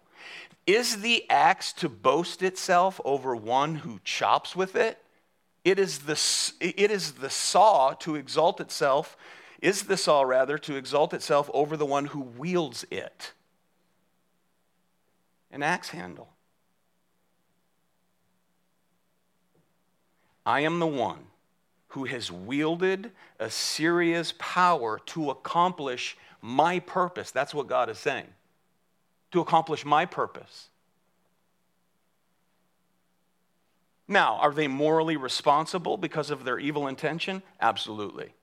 Is 0.67 1.01
the 1.01 1.29
axe 1.29 1.73
to 1.73 1.89
boast 1.89 2.41
itself 2.41 3.01
over 3.03 3.35
one 3.35 3.75
who 3.75 3.99
chops 4.03 4.55
with 4.55 4.75
it? 4.75 4.97
It 5.65 5.77
is 5.79 5.99
the, 5.99 6.19
it 6.59 6.91
is 6.91 7.13
the 7.13 7.29
saw 7.29 7.93
to 7.99 8.15
exalt 8.15 8.61
itself 8.61 9.17
is 9.61 9.83
the 9.83 9.97
saw 9.97 10.23
rather 10.23 10.57
to 10.57 10.75
exalt 10.75 11.13
itself 11.13 11.49
over 11.53 11.77
the 11.77 11.85
one 11.85 12.05
who 12.05 12.21
wields 12.21 12.83
it? 12.89 13.31
An 15.51 15.61
axe 15.61 15.89
handle. 15.89 16.29
I 20.45 20.61
am 20.61 20.79
the 20.79 20.87
one 20.87 21.27
who 21.91 22.05
has 22.05 22.31
wielded 22.31 23.11
Assyria's 23.39 24.33
power 24.39 24.99
to 25.07 25.29
accomplish 25.29 26.17
my 26.41 26.79
purpose. 26.79 27.31
That's 27.31 27.53
what 27.53 27.67
God 27.67 27.89
is 27.89 27.97
saying. 27.97 28.27
To 29.31 29.41
accomplish 29.41 29.85
my 29.85 30.05
purpose. 30.05 30.69
Now, 34.07 34.37
are 34.37 34.53
they 34.53 34.67
morally 34.67 35.17
responsible 35.17 35.97
because 35.97 36.31
of 36.31 36.45
their 36.45 36.59
evil 36.59 36.87
intention? 36.87 37.43
Absolutely. 37.59 38.33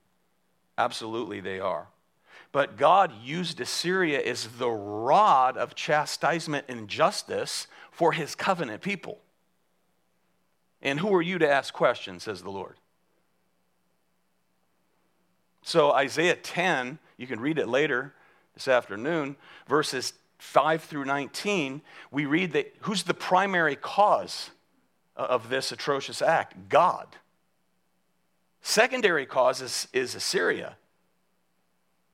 Absolutely, 0.77 1.41
they 1.41 1.59
are. 1.59 1.89
But 2.53 2.77
God 2.77 3.13
used 3.23 3.61
Assyria 3.61 4.21
as 4.21 4.47
the 4.59 4.71
rod 4.71 5.57
of 5.57 5.75
chastisement 5.75 6.67
and 6.69 6.87
justice 6.87 7.67
for 7.91 8.13
his 8.13 8.35
covenant 8.35 8.83
people. 8.83 9.19
And 10.83 11.01
who 11.01 11.15
are 11.15 11.23
you 11.23 11.39
to 11.39 11.51
ask 11.51 11.73
questions, 11.73 12.25
says 12.25 12.43
the 12.43 12.51
Lord? 12.51 12.77
So, 15.63 15.93
Isaiah 15.93 16.37
10, 16.37 16.99
you 17.17 17.27
can 17.27 17.41
read 17.41 17.59
it 17.59 17.69
later 17.69 18.15
this 18.55 18.69
afternoon, 18.69 19.37
verses 19.67 20.15
5 20.39 20.83
through 20.83 21.05
19, 21.05 21.83
we 22.11 22.27
read 22.27 22.53
that 22.53 22.75
who's 22.81 23.03
the 23.03 23.15
primary 23.15 23.77
cause 23.77 24.51
of 25.17 25.49
this 25.49 25.73
atrocious 25.73 26.23
act? 26.23 26.69
God. 26.69 27.09
Secondary 28.63 29.27
cause 29.27 29.61
is, 29.61 29.89
is 29.93 30.15
Assyria 30.15 30.77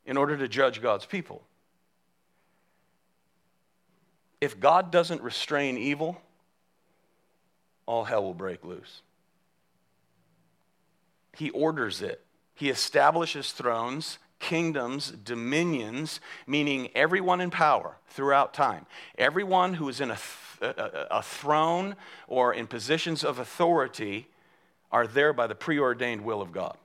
in 0.06 0.16
order 0.16 0.36
to 0.36 0.48
judge 0.48 0.80
God's 0.82 1.06
people. 1.06 1.42
If 4.40 4.60
God 4.60 4.90
doesn't 4.90 5.22
restrain 5.22 5.78
evil, 5.78 6.20
all 7.86 8.04
hell 8.04 8.22
will 8.22 8.34
break 8.34 8.64
loose. 8.64 9.02
He 11.36 11.50
orders 11.50 12.02
it, 12.02 12.23
He 12.54 12.70
establishes 12.70 13.52
thrones, 13.52 14.18
kingdoms, 14.38 15.10
dominions, 15.10 16.20
meaning 16.46 16.90
everyone 16.94 17.40
in 17.40 17.50
power 17.50 17.96
throughout 18.08 18.54
time. 18.54 18.86
Everyone 19.18 19.74
who 19.74 19.88
is 19.88 20.00
in 20.00 20.10
a, 20.10 20.18
th- 20.60 20.74
a, 20.76 21.22
throne 21.22 21.96
or 22.28 22.54
in 22.54 22.66
positions 22.66 23.24
of 23.24 23.38
authority 23.38 24.28
are 24.92 25.06
there 25.06 25.32
by 25.32 25.46
the 25.46 25.54
preordained 25.54 26.24
will 26.24 26.40
of 26.40 26.52
God. 26.52 26.76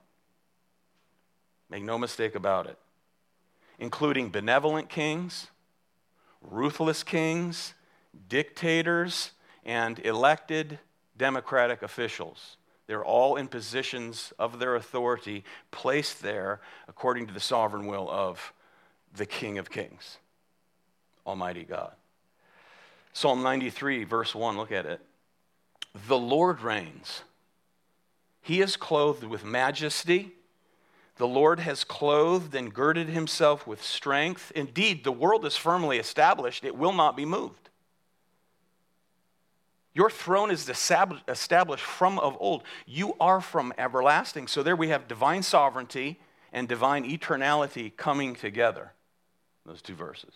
Make 1.68 1.84
no 1.84 1.98
mistake 1.98 2.34
about 2.34 2.66
it. 2.66 2.78
Including 3.78 4.30
benevolent 4.30 4.88
kings, 4.88 5.46
ruthless 6.42 7.02
kings, 7.02 7.74
dictators, 8.28 9.30
and 9.64 9.98
elected 10.00 10.80
democratic 11.16 11.82
officials. 11.82 12.56
They're 12.90 13.04
all 13.04 13.36
in 13.36 13.46
positions 13.46 14.32
of 14.36 14.58
their 14.58 14.74
authority, 14.74 15.44
placed 15.70 16.22
there 16.22 16.60
according 16.88 17.28
to 17.28 17.32
the 17.32 17.38
sovereign 17.38 17.86
will 17.86 18.10
of 18.10 18.52
the 19.14 19.26
King 19.26 19.58
of 19.58 19.70
Kings, 19.70 20.18
Almighty 21.24 21.62
God. 21.62 21.92
Psalm 23.12 23.44
93, 23.44 24.02
verse 24.02 24.34
1, 24.34 24.56
look 24.56 24.72
at 24.72 24.86
it. 24.86 25.00
The 26.08 26.18
Lord 26.18 26.62
reigns. 26.62 27.22
He 28.42 28.60
is 28.60 28.76
clothed 28.76 29.22
with 29.22 29.44
majesty. 29.44 30.32
The 31.14 31.28
Lord 31.28 31.60
has 31.60 31.84
clothed 31.84 32.56
and 32.56 32.74
girded 32.74 33.08
himself 33.08 33.68
with 33.68 33.84
strength. 33.84 34.50
Indeed, 34.56 35.04
the 35.04 35.12
world 35.12 35.46
is 35.46 35.56
firmly 35.56 35.98
established, 35.98 36.64
it 36.64 36.74
will 36.74 36.92
not 36.92 37.16
be 37.16 37.24
moved. 37.24 37.69
Your 39.92 40.08
throne 40.08 40.50
is 40.50 40.68
established 40.68 41.84
from 41.84 42.18
of 42.18 42.36
old. 42.38 42.62
You 42.86 43.16
are 43.20 43.40
from 43.40 43.72
everlasting. 43.76 44.46
So 44.46 44.62
there 44.62 44.76
we 44.76 44.88
have 44.88 45.08
divine 45.08 45.42
sovereignty 45.42 46.20
and 46.52 46.68
divine 46.68 47.04
eternality 47.04 47.96
coming 47.96 48.34
together. 48.34 48.92
Those 49.66 49.82
two 49.82 49.94
verses. 49.94 50.34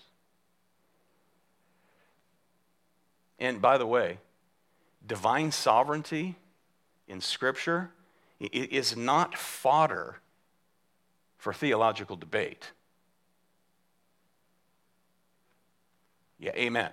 And 3.39 3.61
by 3.61 3.79
the 3.79 3.87
way, 3.87 4.19
divine 5.07 5.53
sovereignty 5.53 6.37
in 7.07 7.21
Scripture 7.21 7.91
is 8.41 8.97
not 8.97 9.37
fodder 9.37 10.17
for 11.39 11.53
theological 11.53 12.17
debate. 12.17 12.73
Yeah, 16.39 16.53
amen. 16.57 16.91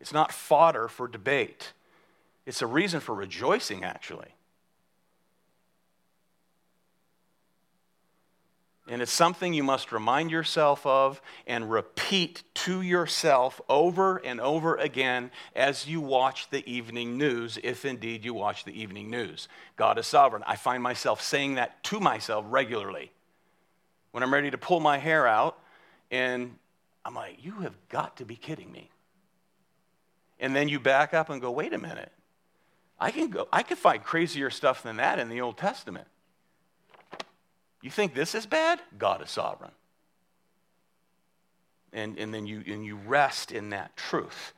It's 0.00 0.12
not 0.12 0.32
fodder 0.32 0.88
for 0.88 1.08
debate, 1.08 1.72
it's 2.46 2.62
a 2.62 2.66
reason 2.66 3.00
for 3.00 3.14
rejoicing, 3.14 3.84
actually. 3.84 4.34
And 8.90 9.02
it's 9.02 9.12
something 9.12 9.52
you 9.52 9.62
must 9.62 9.92
remind 9.92 10.30
yourself 10.30 10.86
of 10.86 11.20
and 11.46 11.70
repeat 11.70 12.42
to 12.54 12.80
yourself 12.80 13.60
over 13.68 14.16
and 14.16 14.40
over 14.40 14.76
again 14.76 15.30
as 15.54 15.86
you 15.86 16.00
watch 16.00 16.48
the 16.48 16.66
evening 16.70 17.18
news, 17.18 17.58
if 17.62 17.84
indeed 17.84 18.24
you 18.24 18.32
watch 18.32 18.64
the 18.64 18.80
evening 18.80 19.10
news. 19.10 19.46
God 19.76 19.98
is 19.98 20.06
sovereign. 20.06 20.42
I 20.46 20.56
find 20.56 20.82
myself 20.82 21.20
saying 21.20 21.56
that 21.56 21.84
to 21.84 22.00
myself 22.00 22.46
regularly. 22.48 23.12
When 24.12 24.22
I'm 24.22 24.32
ready 24.32 24.50
to 24.50 24.58
pull 24.58 24.80
my 24.80 24.96
hair 24.96 25.26
out, 25.26 25.58
and 26.10 26.56
I'm 27.04 27.14
like, 27.14 27.44
you 27.44 27.52
have 27.60 27.74
got 27.90 28.16
to 28.16 28.24
be 28.24 28.36
kidding 28.36 28.72
me. 28.72 28.88
And 30.40 30.54
then 30.54 30.68
you 30.68 30.78
back 30.78 31.14
up 31.14 31.30
and 31.30 31.40
go, 31.40 31.50
wait 31.50 31.72
a 31.72 31.78
minute. 31.78 32.12
I 32.98 33.10
can 33.10 33.30
go, 33.30 33.48
I 33.52 33.62
could 33.62 33.78
find 33.78 34.02
crazier 34.02 34.50
stuff 34.50 34.82
than 34.82 34.96
that 34.96 35.18
in 35.18 35.28
the 35.28 35.40
Old 35.40 35.56
Testament. 35.56 36.06
You 37.82 37.90
think 37.90 38.14
this 38.14 38.34
is 38.34 38.46
bad? 38.46 38.80
God 38.98 39.22
is 39.22 39.30
sovereign. 39.30 39.70
And, 41.92 42.18
and 42.18 42.34
then 42.34 42.46
you, 42.46 42.62
and 42.66 42.84
you 42.84 42.96
rest 42.96 43.52
in 43.52 43.70
that 43.70 43.96
truth. 43.96 44.52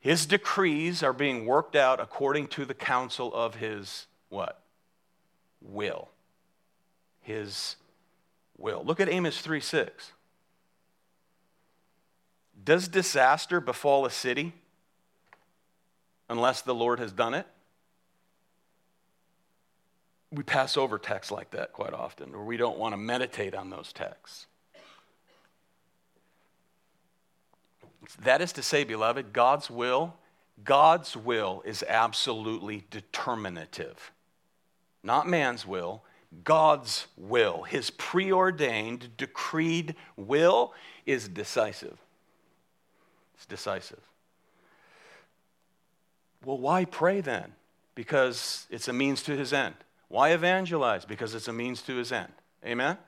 His 0.00 0.24
decrees 0.24 1.02
are 1.02 1.12
being 1.12 1.44
worked 1.44 1.76
out 1.76 2.00
according 2.00 2.48
to 2.48 2.64
the 2.64 2.74
counsel 2.74 3.32
of 3.34 3.56
his 3.56 4.06
what? 4.30 4.60
will. 5.60 6.08
His 7.20 7.76
will. 8.56 8.82
Look 8.84 9.00
at 9.00 9.08
Amos 9.08 9.40
3 9.40 9.60
6. 9.60 10.12
Does 12.62 12.88
disaster 12.88 13.60
befall 13.60 14.04
a 14.06 14.10
city 14.10 14.52
unless 16.28 16.62
the 16.62 16.74
Lord 16.74 16.98
has 16.98 17.12
done 17.12 17.34
it? 17.34 17.46
We 20.32 20.42
pass 20.42 20.76
over 20.76 20.98
texts 20.98 21.32
like 21.32 21.50
that 21.50 21.72
quite 21.72 21.92
often, 21.92 22.34
or 22.34 22.44
we 22.44 22.56
don't 22.56 22.78
want 22.78 22.92
to 22.92 22.96
meditate 22.96 23.54
on 23.54 23.70
those 23.70 23.92
texts. 23.92 24.46
That 28.22 28.40
is 28.40 28.52
to 28.52 28.62
say, 28.62 28.84
beloved, 28.84 29.32
God's 29.32 29.70
will, 29.70 30.14
God's 30.62 31.16
will 31.16 31.62
is 31.64 31.84
absolutely 31.88 32.84
determinative. 32.90 34.12
Not 35.02 35.26
man's 35.26 35.66
will, 35.66 36.02
God's 36.44 37.06
will. 37.16 37.62
His 37.62 37.90
preordained, 37.90 39.16
decreed 39.16 39.94
will 40.16 40.74
is 41.06 41.28
decisive. 41.28 41.98
It's 43.40 43.46
decisive. 43.46 44.02
Well, 46.44 46.58
why 46.58 46.84
pray 46.84 47.22
then? 47.22 47.54
Because 47.94 48.66
it's 48.68 48.86
a 48.86 48.92
means 48.92 49.22
to 49.22 49.34
his 49.34 49.54
end. 49.54 49.76
Why 50.08 50.32
evangelize? 50.32 51.06
Because 51.06 51.34
it's 51.34 51.48
a 51.48 51.52
means 51.52 51.80
to 51.82 51.96
his 51.96 52.12
end. 52.12 52.32
Amen? 52.66 52.98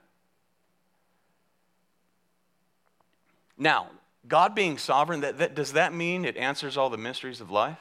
Now, 3.59 3.89
God 4.27 4.55
being 4.55 4.79
sovereign, 4.79 5.21
that, 5.21 5.37
that, 5.37 5.55
does 5.55 5.75
that 5.75 5.93
mean 5.93 6.25
it 6.25 6.39
answers 6.39 6.79
all 6.79 6.89
the 6.89 6.97
mysteries 6.97 7.43
of 7.43 7.51
life? 7.51 7.79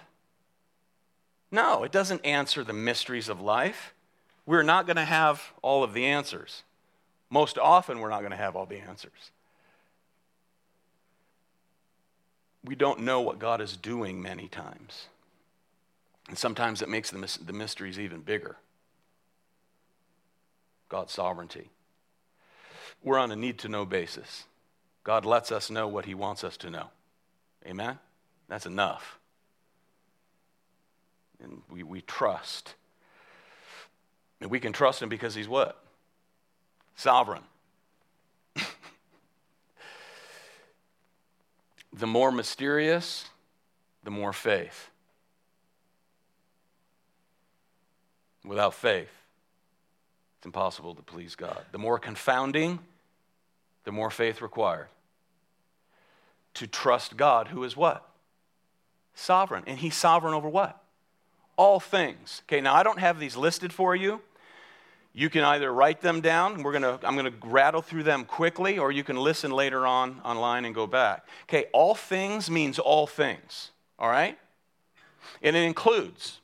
No, 1.52 1.84
it 1.86 1.94
doesn't 1.94 2.26
answer 2.26 2.66
the 2.66 2.74
mysteries 2.74 3.30
of 3.30 3.40
life. 3.40 3.94
We're 4.46 4.62
not 4.62 4.88
going 4.88 4.98
to 4.98 5.06
have 5.06 5.54
all 5.62 5.86
of 5.86 5.94
the 5.94 6.04
answers. 6.04 6.64
Most 7.30 7.58
often, 7.58 8.02
we're 8.02 8.10
not 8.10 8.20
going 8.20 8.32
to 8.32 8.38
have 8.38 8.58
all 8.58 8.66
the 8.66 8.80
answers. 8.80 9.32
We 12.64 12.76
don't 12.76 13.02
know 13.02 13.22
what 13.22 13.40
God 13.40 13.62
is 13.62 13.76
doing 13.76 14.22
many 14.22 14.48
times. 14.48 15.08
And 16.28 16.38
sometimes 16.38 16.82
it 16.82 16.90
makes 16.90 17.10
the, 17.10 17.38
the 17.44 17.54
mysteries 17.54 18.00
even 18.00 18.22
bigger. 18.22 18.58
God's 20.90 21.14
sovereignty. 21.14 21.70
We're 23.04 23.18
on 23.18 23.32
a 23.32 23.36
need 23.36 23.58
to 23.60 23.70
know 23.70 23.86
basis. 23.86 24.46
God 25.04 25.26
lets 25.26 25.52
us 25.52 25.72
know 25.72 25.88
what 25.88 26.06
He 26.06 26.14
wants 26.14 26.44
us 26.44 26.58
to 26.58 26.70
know. 26.70 26.88
Amen? 27.66 27.98
That's 28.48 28.66
enough. 28.66 29.18
And 31.42 31.62
we, 31.72 31.82
we 31.84 32.02
trust. 32.02 32.76
And 34.40 34.52
we 34.52 34.60
can 34.60 34.74
trust 34.74 35.02
Him 35.02 35.10
because 35.10 35.34
He's 35.34 35.48
what? 35.48 35.84
Sovereign. 36.96 37.44
The 41.94 42.08
more 42.08 42.32
mysterious, 42.32 43.26
the 44.04 44.12
more 44.12 44.34
faith. 44.34 44.90
Without 48.44 48.74
faith, 48.74 49.12
it's 50.38 50.46
impossible 50.46 50.96
to 50.96 51.02
please 51.04 51.36
God. 51.36 51.64
The 51.72 51.78
more 51.78 52.00
confounding, 52.00 52.80
the 53.84 53.92
more 53.92 54.10
faith 54.10 54.42
required. 54.42 54.88
To 56.56 56.68
trust 56.68 57.18
God, 57.18 57.50
who 57.50 57.64
is 57.64 57.78
what? 57.78 58.08
Sovereign. 59.14 59.64
And 59.68 59.78
He's 59.78 59.96
sovereign 59.96 60.34
over 60.34 60.50
what? 60.50 60.82
All 61.56 61.80
things. 61.80 62.42
Okay, 62.46 62.62
now 62.62 62.74
I 62.74 62.84
don't 62.84 63.00
have 63.00 63.20
these 63.20 63.38
listed 63.38 63.72
for 63.72 63.96
you. 63.96 64.22
You 65.14 65.30
can 65.30 65.44
either 65.44 65.74
write 65.74 66.02
them 66.02 66.22
down, 66.22 66.64
we're 66.64 66.72
gonna, 66.72 67.00
I'm 67.04 67.18
going 67.18 67.32
to 67.32 67.48
rattle 67.48 67.82
through 67.82 68.04
them 68.04 68.24
quickly, 68.24 68.80
or 68.80 68.92
you 68.92 69.04
can 69.04 69.18
listen 69.18 69.52
later 69.52 69.86
on 69.86 70.22
online 70.24 70.64
and 70.66 70.74
go 70.74 70.88
back. 70.88 71.28
Okay, 71.44 71.66
all 71.74 71.96
things 71.96 72.50
means 72.50 72.80
all 72.80 73.08
things, 73.08 73.72
all 74.00 74.10
right? 74.10 74.38
And 75.42 75.56
it 75.56 75.64
includes 75.64 76.42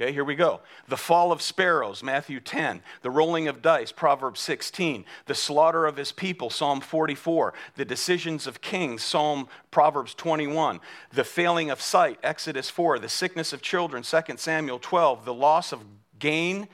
Okay, 0.00 0.12
here 0.12 0.22
we 0.22 0.36
go. 0.36 0.60
The 0.86 0.96
fall 0.96 1.32
of 1.32 1.42
sparrows, 1.42 2.04
Matthew 2.04 2.38
10. 2.38 2.82
The 3.02 3.10
rolling 3.10 3.48
of 3.48 3.60
dice, 3.60 3.90
Proverbs 3.90 4.38
16. 4.38 5.04
The 5.26 5.34
slaughter 5.34 5.86
of 5.86 5.96
his 5.96 6.12
people, 6.12 6.50
Psalm 6.50 6.80
44. 6.80 7.52
The 7.74 7.84
decisions 7.84 8.46
of 8.46 8.60
kings, 8.60 9.02
Psalm 9.02 9.48
Proverbs 9.72 10.14
21. 10.14 10.78
The 11.12 11.24
failing 11.24 11.70
of 11.70 11.80
sight, 11.80 12.20
Exodus 12.22 12.70
4. 12.70 13.00
The 13.00 13.08
sickness 13.08 13.52
of 13.52 13.60
children, 13.60 14.04
2 14.04 14.36
Samuel 14.36 14.78
12. 14.78 15.24
The 15.24 15.34
loss 15.34 15.72
of 15.72 15.84
gain, 16.20 16.68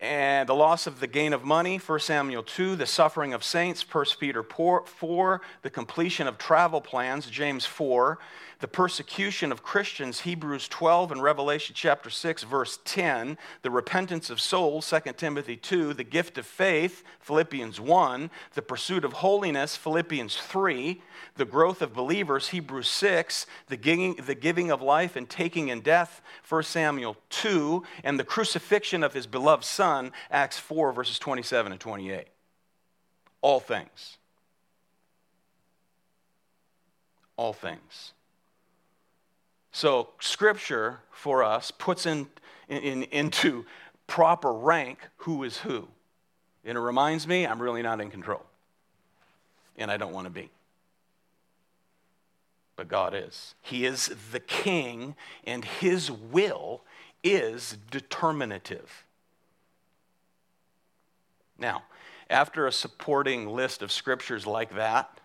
and 0.00 0.48
the 0.48 0.54
loss 0.54 0.86
of 0.86 1.00
the 1.00 1.06
gain 1.08 1.32
of 1.32 1.44
money, 1.44 1.78
1 1.78 2.00
Samuel 2.00 2.44
2, 2.44 2.76
the 2.76 2.86
suffering 2.86 3.34
of 3.34 3.42
saints, 3.42 3.82
1 3.82 4.04
Peter 4.20 4.42
4, 4.42 5.40
the 5.62 5.70
completion 5.70 6.28
of 6.28 6.38
travel 6.38 6.80
plans, 6.80 7.26
James 7.26 7.66
4, 7.66 8.18
the 8.60 8.68
persecution 8.68 9.52
of 9.52 9.62
Christians, 9.62 10.20
Hebrews 10.20 10.66
12 10.66 11.12
and 11.12 11.22
Revelation 11.22 11.74
chapter 11.78 12.10
6, 12.10 12.42
verse 12.42 12.80
10, 12.84 13.38
the 13.62 13.70
repentance 13.70 14.30
of 14.30 14.40
souls, 14.40 14.90
2 14.90 15.12
Timothy 15.12 15.56
2, 15.56 15.94
the 15.94 16.02
gift 16.02 16.38
of 16.38 16.46
faith, 16.46 17.04
Philippians 17.20 17.80
1, 17.80 18.30
the 18.54 18.62
pursuit 18.62 19.04
of 19.04 19.14
holiness, 19.14 19.76
Philippians 19.76 20.36
3, 20.36 21.00
the 21.36 21.44
growth 21.44 21.82
of 21.82 21.94
believers, 21.94 22.48
Hebrews 22.48 22.88
6, 22.88 23.46
the 23.68 23.76
giving, 23.76 24.14
the 24.14 24.34
giving 24.34 24.72
of 24.72 24.82
life 24.82 25.14
and 25.14 25.28
taking 25.28 25.68
in 25.68 25.80
death, 25.80 26.20
1 26.48 26.62
Samuel 26.64 27.16
2, 27.30 27.84
and 28.02 28.18
the 28.18 28.24
crucifixion 28.24 29.04
of 29.04 29.14
his 29.14 29.28
beloved 29.28 29.64
Son, 29.64 30.10
Acts 30.32 30.58
4, 30.58 30.92
verses 30.92 31.20
27 31.20 31.70
and 31.70 31.80
28. 31.80 32.26
All 33.40 33.60
things. 33.60 34.18
All 37.36 37.52
things. 37.52 38.14
So, 39.78 40.08
Scripture 40.18 40.98
for 41.12 41.44
us 41.44 41.70
puts 41.70 42.04
in, 42.04 42.26
in, 42.68 43.04
into 43.04 43.64
proper 44.08 44.52
rank 44.52 44.98
who 45.18 45.44
is 45.44 45.58
who. 45.58 45.86
And 46.64 46.76
it 46.76 46.80
reminds 46.80 47.28
me 47.28 47.46
I'm 47.46 47.62
really 47.62 47.82
not 47.82 48.00
in 48.00 48.10
control. 48.10 48.42
And 49.76 49.88
I 49.88 49.96
don't 49.96 50.12
want 50.12 50.24
to 50.26 50.32
be. 50.32 50.50
But 52.74 52.88
God 52.88 53.14
is. 53.14 53.54
He 53.62 53.86
is 53.86 54.10
the 54.32 54.40
king, 54.40 55.14
and 55.44 55.64
his 55.64 56.10
will 56.10 56.82
is 57.22 57.78
determinative. 57.88 59.04
Now, 61.56 61.84
after 62.28 62.66
a 62.66 62.72
supporting 62.72 63.48
list 63.48 63.82
of 63.82 63.92
scriptures 63.92 64.44
like 64.44 64.74
that, 64.74 65.20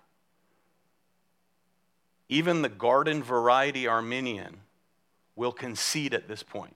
even 2.30 2.62
the 2.62 2.70
garden 2.70 3.22
variety 3.22 3.88
Arminian 3.88 4.58
will 5.36 5.52
concede 5.52 6.14
at 6.14 6.28
this 6.28 6.44
point, 6.44 6.76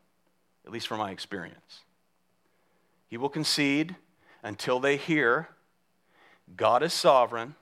at 0.65 0.71
least 0.71 0.87
from 0.87 0.99
my 0.99 1.11
experience. 1.11 1.81
He 3.07 3.17
will 3.17 3.29
concede 3.29 3.95
until 4.43 4.79
they 4.79 4.97
hear 4.97 5.49
God 6.55 6.83
is 6.83 6.93
sovereign 6.93 7.55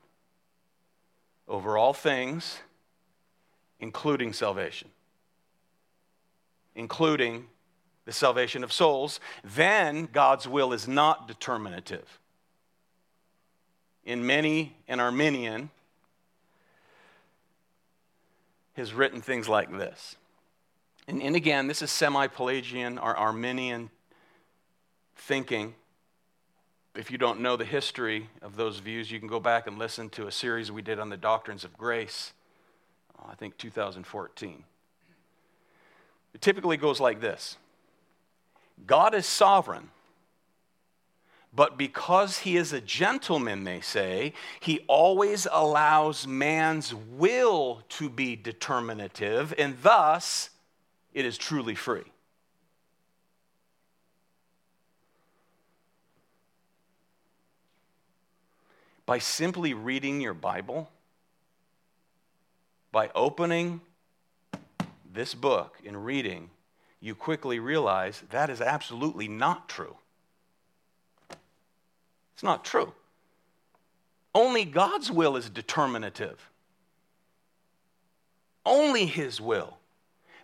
over 1.48 1.78
all 1.78 1.94
things, 1.94 2.60
including 3.80 4.34
salvation, 4.34 4.90
including 6.76 7.48
the 8.06 8.12
salvation 8.12 8.64
of 8.64 8.72
souls. 8.72 9.20
Then 9.44 10.08
God's 10.12 10.48
will 10.48 10.74
is 10.74 10.88
not 10.88 11.28
determinative. 11.28 12.20
In 14.04 14.26
many, 14.26 14.76
an 14.88 15.00
Arminian, 15.00 15.72
has 18.76 18.94
written 18.94 19.22
things 19.22 19.48
like 19.48 19.72
this. 19.72 20.16
And, 21.08 21.22
and 21.22 21.36
again, 21.36 21.68
this 21.68 21.82
is 21.82 21.92
semi 21.92 22.28
Pelagian 22.28 22.98
or 22.98 23.16
Arminian 23.16 23.90
thinking. 25.16 25.76
If 26.96 27.12
you 27.12 27.18
don't 27.18 27.42
know 27.42 27.58
the 27.58 27.66
history 27.66 28.30
of 28.42 28.56
those 28.56 28.80
views, 28.80 29.12
you 29.12 29.20
can 29.20 29.28
go 29.28 29.40
back 29.40 29.68
and 29.68 29.78
listen 29.78 30.10
to 30.12 30.28
a 30.28 30.32
series 30.32 30.72
we 30.72 30.82
did 30.82 31.00
on 31.00 31.10
the 31.10 31.18
doctrines 31.18 31.64
of 31.64 31.78
grace, 31.78 32.34
oh, 33.20 33.28
I 33.30 33.36
think 33.36 33.58
2014. 33.58 34.64
It 36.34 36.42
typically 36.42 36.78
goes 36.78 37.00
like 37.00 37.22
this 37.22 37.58
God 38.86 39.14
is 39.14 39.26
sovereign 39.26 39.90
but 41.56 41.78
because 41.78 42.40
he 42.40 42.58
is 42.58 42.74
a 42.74 42.82
gentleman, 42.82 43.64
they 43.64 43.80
say, 43.80 44.34
he 44.60 44.80
always 44.88 45.48
allows 45.52 46.28
man's 46.28 46.94
will 46.94 47.82
to 47.90 48.10
be 48.10 48.36
determinative, 48.36 49.54
and 49.58 49.82
thus 49.82 50.50
it 51.14 51.26
is 51.26 51.38
truly 51.38 51.76
free. 51.76 52.04
By 59.06 59.20
simply 59.20 59.74
reading 59.74 60.20
your 60.20 60.34
Bible, 60.34 60.90
by 62.92 63.12
opening 63.16 63.82
this 65.10 65.34
book 65.34 65.78
and 65.86 66.06
reading, 66.06 66.50
you 67.00 67.16
quickly 67.16 67.60
realize 67.60 68.24
that 68.32 68.50
is 68.50 68.60
absolutely 68.60 69.28
not 69.28 69.70
true. 69.70 69.96
It's 72.36 72.44
not 72.44 72.64
true. 72.64 72.94
Only 74.36 74.66
God's 74.66 75.10
will 75.10 75.36
is 75.36 75.50
determinative. 75.50 76.50
Only 78.66 79.08
His 79.08 79.42
will. 79.42 79.78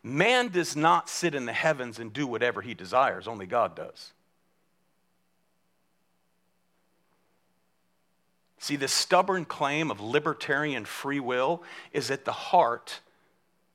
Man 0.04 0.48
does 0.48 0.76
not 0.76 1.10
sit 1.10 1.36
in 1.36 1.46
the 1.46 1.54
heavens 1.54 2.00
and 2.00 2.12
do 2.12 2.26
whatever 2.26 2.62
he 2.62 2.74
desires, 2.74 3.28
only 3.28 3.46
God 3.46 3.76
does. 3.76 4.14
See, 8.58 8.76
this 8.76 8.94
stubborn 8.94 9.46
claim 9.46 9.92
of 9.92 10.00
libertarian 10.00 10.86
free 10.86 11.20
will 11.20 11.64
is 11.92 12.10
at 12.12 12.26
the 12.26 12.32
heart 12.32 13.02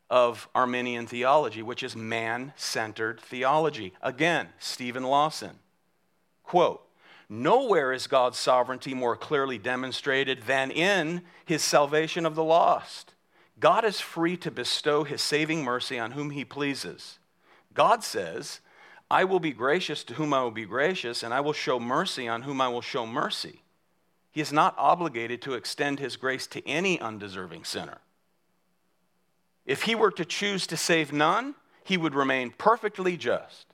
of 0.09 0.49
Arminian 0.55 1.07
theology, 1.07 1.63
which 1.63 1.83
is 1.83 1.97
man 1.97 2.53
centered 2.57 3.21
theology. 3.21 3.93
Again, 4.01 4.49
Stephen 4.59 5.03
Lawson. 5.03 5.59
Quote, 6.45 6.86
Nowhere 7.29 7.93
is 7.93 8.07
God's 8.07 8.39
sovereignty 8.39 8.95
more 8.95 9.17
clearly 9.17 9.59
demonstrated 9.59 10.43
than 10.43 10.71
in 10.71 11.23
his 11.45 11.63
salvation 11.63 12.25
of 12.25 12.35
the 12.35 12.45
lost. 12.45 13.15
God 13.59 13.85
is 13.85 14.01
free 14.01 14.37
to 14.39 14.51
bestow 14.51 15.05
his 15.05 15.23
saving 15.23 15.65
mercy 15.65 15.99
on 15.99 16.13
whom 16.13 16.31
he 16.31 16.45
pleases. 16.45 17.19
God 17.75 18.05
says, 18.05 18.61
I 19.11 19.25
will 19.25 19.41
be 19.41 19.53
gracious 19.53 20.05
to 20.05 20.15
whom 20.15 20.33
I 20.35 20.43
will 20.43 20.51
be 20.51 20.65
gracious, 20.65 21.23
and 21.23 21.33
I 21.33 21.41
will 21.41 21.53
show 21.53 21.81
mercy 21.81 22.29
on 22.29 22.43
whom 22.43 22.61
I 22.61 22.69
will 22.69 22.83
show 22.83 23.07
mercy. 23.07 23.63
He 24.31 24.41
is 24.41 24.53
not 24.53 24.75
obligated 24.77 25.41
to 25.43 25.55
extend 25.55 25.99
his 25.99 26.17
grace 26.17 26.47
to 26.49 26.67
any 26.69 27.01
undeserving 27.01 27.65
sinner. 27.65 27.99
If 29.65 29.83
he 29.83 29.95
were 29.95 30.11
to 30.13 30.25
choose 30.25 30.67
to 30.69 30.77
save 30.77 31.13
none, 31.13 31.55
he 31.83 31.97
would 31.97 32.15
remain 32.15 32.51
perfectly 32.51 33.17
just. 33.17 33.67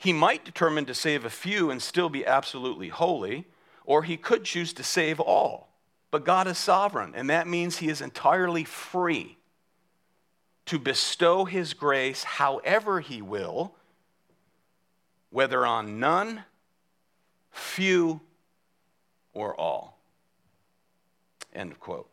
He 0.00 0.14
might 0.14 0.46
determine 0.46 0.86
to 0.86 0.94
save 0.94 1.26
a 1.26 1.30
few 1.30 1.70
and 1.70 1.82
still 1.82 2.08
be 2.08 2.24
absolutely 2.24 2.88
holy, 2.88 3.46
or 3.84 4.02
he 4.02 4.16
could 4.16 4.44
choose 4.44 4.72
to 4.72 4.82
save 4.82 5.20
all. 5.20 5.74
But 6.10 6.24
God 6.24 6.46
is 6.46 6.56
sovereign, 6.56 7.12
and 7.14 7.28
that 7.28 7.46
means 7.46 7.76
he 7.76 7.90
is 7.90 8.00
entirely 8.00 8.64
free 8.64 9.36
to 10.64 10.78
bestow 10.78 11.44
his 11.44 11.74
grace 11.74 12.24
however 12.24 13.00
he 13.00 13.20
will, 13.20 13.74
whether 15.28 15.66
on 15.66 16.00
none, 16.00 16.44
few, 17.50 18.22
or 19.34 19.54
all. 19.54 19.98
End 21.52 21.78
quote. 21.78 22.08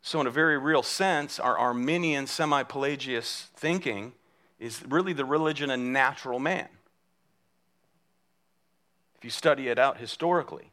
So, 0.00 0.22
in 0.22 0.26
a 0.26 0.30
very 0.30 0.56
real 0.56 0.82
sense, 0.82 1.38
our 1.38 1.58
Arminian 1.58 2.26
semi 2.26 2.62
Pelagian 2.62 3.20
thinking 3.22 4.14
is 4.58 4.82
really 4.86 5.12
the 5.12 5.24
religion 5.24 5.70
of 5.70 5.80
natural 5.80 6.38
man. 6.38 6.68
If 9.16 9.24
you 9.24 9.30
study 9.30 9.68
it 9.68 9.78
out 9.78 9.98
historically. 9.98 10.70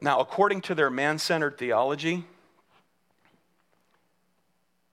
Now, 0.00 0.20
according 0.20 0.62
to 0.62 0.74
their 0.74 0.90
man 0.90 1.18
centered 1.18 1.58
theology, 1.58 2.24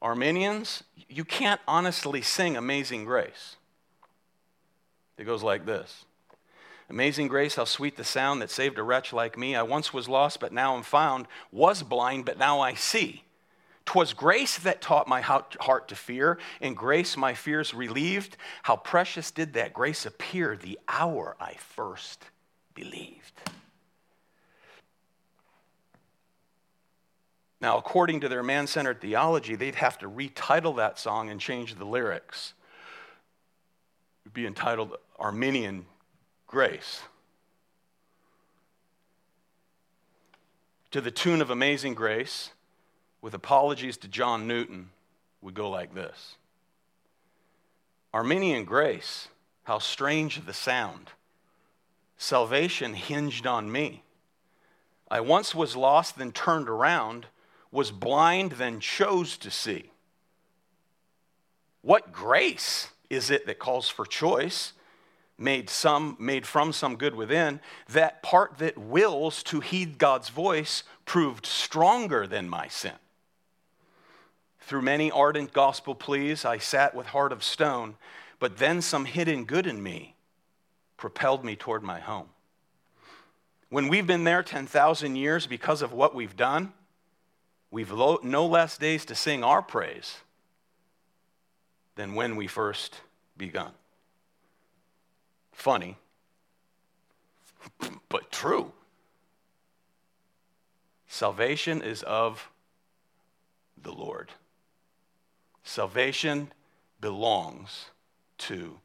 Arminians, 0.02 0.84
you 1.08 1.26
can't 1.26 1.60
honestly 1.68 2.22
sing 2.22 2.56
Amazing 2.56 3.06
Grace. 3.06 3.56
It 5.18 5.26
goes 5.26 5.44
like 5.44 5.66
this 5.66 6.06
Amazing 6.90 7.28
grace, 7.28 7.56
how 7.56 7.66
sweet 7.66 7.98
the 7.98 8.04
sound 8.04 8.42
that 8.42 8.50
saved 8.50 8.80
a 8.80 8.84
wretch 8.84 9.14
like 9.14 9.38
me. 9.38 9.56
I 9.56 9.62
once 9.62 9.94
was 9.94 10.10
lost, 10.10 10.40
but 10.40 10.52
now 10.52 10.76
am 10.76 10.82
found, 10.82 11.28
was 11.52 11.84
blind, 11.84 12.26
but 12.26 12.40
now 12.40 12.62
I 12.62 12.74
see. 12.74 13.24
'Twas 13.90 14.14
grace 14.14 14.60
that 14.60 14.82
taught 14.82 15.08
my 15.08 15.20
heart 15.20 15.88
to 15.88 15.96
fear, 15.96 16.38
and 16.62 16.78
grace 16.78 17.18
my 17.18 17.34
fears 17.34 17.74
relieved. 17.74 18.38
How 18.62 18.76
precious 18.76 19.32
did 19.32 19.54
that 19.54 19.74
grace 19.74 20.06
appear 20.06 20.56
the 20.56 20.78
hour 20.88 21.36
I 21.40 21.56
first 21.56 22.24
believed. 22.76 23.34
Now, 27.60 27.80
according 27.80 28.20
to 28.20 28.30
their 28.30 28.44
man 28.44 28.68
centered 28.68 29.02
theology, 29.02 29.56
they'd 29.56 29.74
have 29.74 29.98
to 29.98 30.08
retitle 30.08 30.76
that 30.76 31.00
song 31.00 31.32
and 31.32 31.42
change 31.42 31.74
the 31.74 31.84
lyrics. 31.84 32.54
It 34.20 34.28
would 34.28 34.34
be 34.36 34.46
entitled 34.46 34.98
Arminian 35.18 35.88
Grace. 36.46 37.02
To 40.92 41.02
the 41.02 41.10
tune 41.10 41.42
of 41.42 41.50
Amazing 41.50 41.96
Grace, 41.96 42.52
with 43.22 43.34
apologies 43.34 43.98
to 43.98 44.08
John 44.08 44.48
Newton, 44.48 44.90
would 45.42 45.54
go 45.54 45.70
like 45.70 45.94
this 45.94 46.36
Arminian 48.14 48.66
grace, 48.66 49.28
how 49.64 49.80
strange 49.80 50.46
the 50.46 50.54
sound. 50.54 51.12
Salvation 52.18 52.94
hinged 52.96 53.48
on 53.48 53.72
me. 53.72 54.04
I 55.10 55.22
once 55.22 55.56
was 55.56 55.76
lost, 55.76 56.18
then 56.18 56.32
turned 56.32 56.68
around 56.68 57.28
was 57.72 57.92
blind, 57.92 58.54
then 58.54 58.80
chose 58.80 59.38
to 59.38 59.52
see. 59.52 59.92
What 61.82 62.12
grace 62.12 62.90
is 63.10 63.30
it 63.30 63.46
that 63.46 63.60
calls 63.60 63.90
for 63.90 64.06
choice, 64.06 64.74
made, 65.38 65.70
some, 65.70 66.18
made 66.20 66.46
from 66.46 66.74
some 66.74 66.98
good 66.98 67.16
within? 67.16 67.60
That 67.90 68.22
part 68.24 68.58
that 68.58 68.78
wills 68.78 69.44
to 69.44 69.60
heed 69.60 69.98
God's 69.98 70.30
voice 70.30 70.84
proved 71.06 71.46
stronger 71.46 72.28
than 72.28 72.50
my 72.50 72.68
sin. 72.68 72.94
Through 74.70 74.84
many 74.84 75.10
ardent 75.10 75.52
gospel 75.52 75.96
pleas, 75.96 76.46
I 76.46 76.60
sat 76.60 76.94
with 76.94 77.08
heart 77.08 77.32
of 77.32 77.44
stone, 77.44 77.96
but 78.38 78.58
then 78.58 78.84
some 78.84 79.06
hidden 79.06 79.46
good 79.46 79.66
in 79.66 79.82
me 79.82 80.14
propelled 80.96 81.44
me 81.44 81.56
toward 81.56 81.82
my 81.82 82.00
home. 82.00 82.30
When 83.70 83.88
we've 83.88 84.06
been 84.06 84.26
there 84.26 84.44
10,000 84.44 85.16
years 85.16 85.48
because 85.48 85.82
of 85.82 85.92
what 85.92 86.14
we've 86.14 86.38
done, 86.38 86.72
we've 87.72 87.92
no 87.92 88.46
less 88.46 88.78
days 88.78 89.06
to 89.06 89.16
sing 89.16 89.44
our 89.44 89.64
praise 89.64 90.18
than 91.96 92.14
when 92.14 92.36
we 92.36 92.46
first 92.46 93.02
begun. 93.36 93.72
Funny, 95.52 95.98
but 98.08 98.32
true. 98.32 98.72
Salvation 101.08 101.82
is 101.82 102.04
of 102.04 102.52
the 103.82 103.92
Lord. 103.92 104.30
Salvation 105.64 106.52
belongs 107.02 107.88
to 108.40 108.80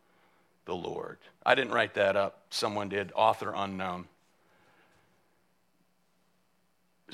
the 0.65 0.75
Lord. 0.75 1.19
I 1.45 1.55
didn't 1.55 1.73
write 1.73 1.95
that 1.95 2.17
up, 2.17 2.43
someone 2.51 2.89
did, 2.89 3.13
author 3.15 3.53
unknown 3.55 4.07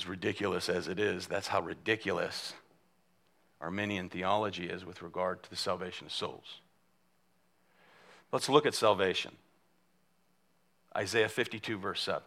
as 0.01 0.07
ridiculous 0.07 0.67
as 0.69 0.87
it 0.87 0.99
is, 0.99 1.27
that's 1.27 1.47
how 1.47 1.61
ridiculous 1.61 2.53
Arminian 3.59 4.09
theology 4.09 4.67
is 4.67 4.83
with 4.83 5.01
regard 5.03 5.43
to 5.43 5.49
the 5.49 5.55
salvation 5.55 6.07
of 6.07 6.13
souls. 6.13 6.61
Let's 8.31 8.49
look 8.49 8.65
at 8.65 8.73
salvation. 8.73 9.33
Isaiah 10.95 11.29
52, 11.29 11.77
verse 11.77 12.01
7. 12.01 12.23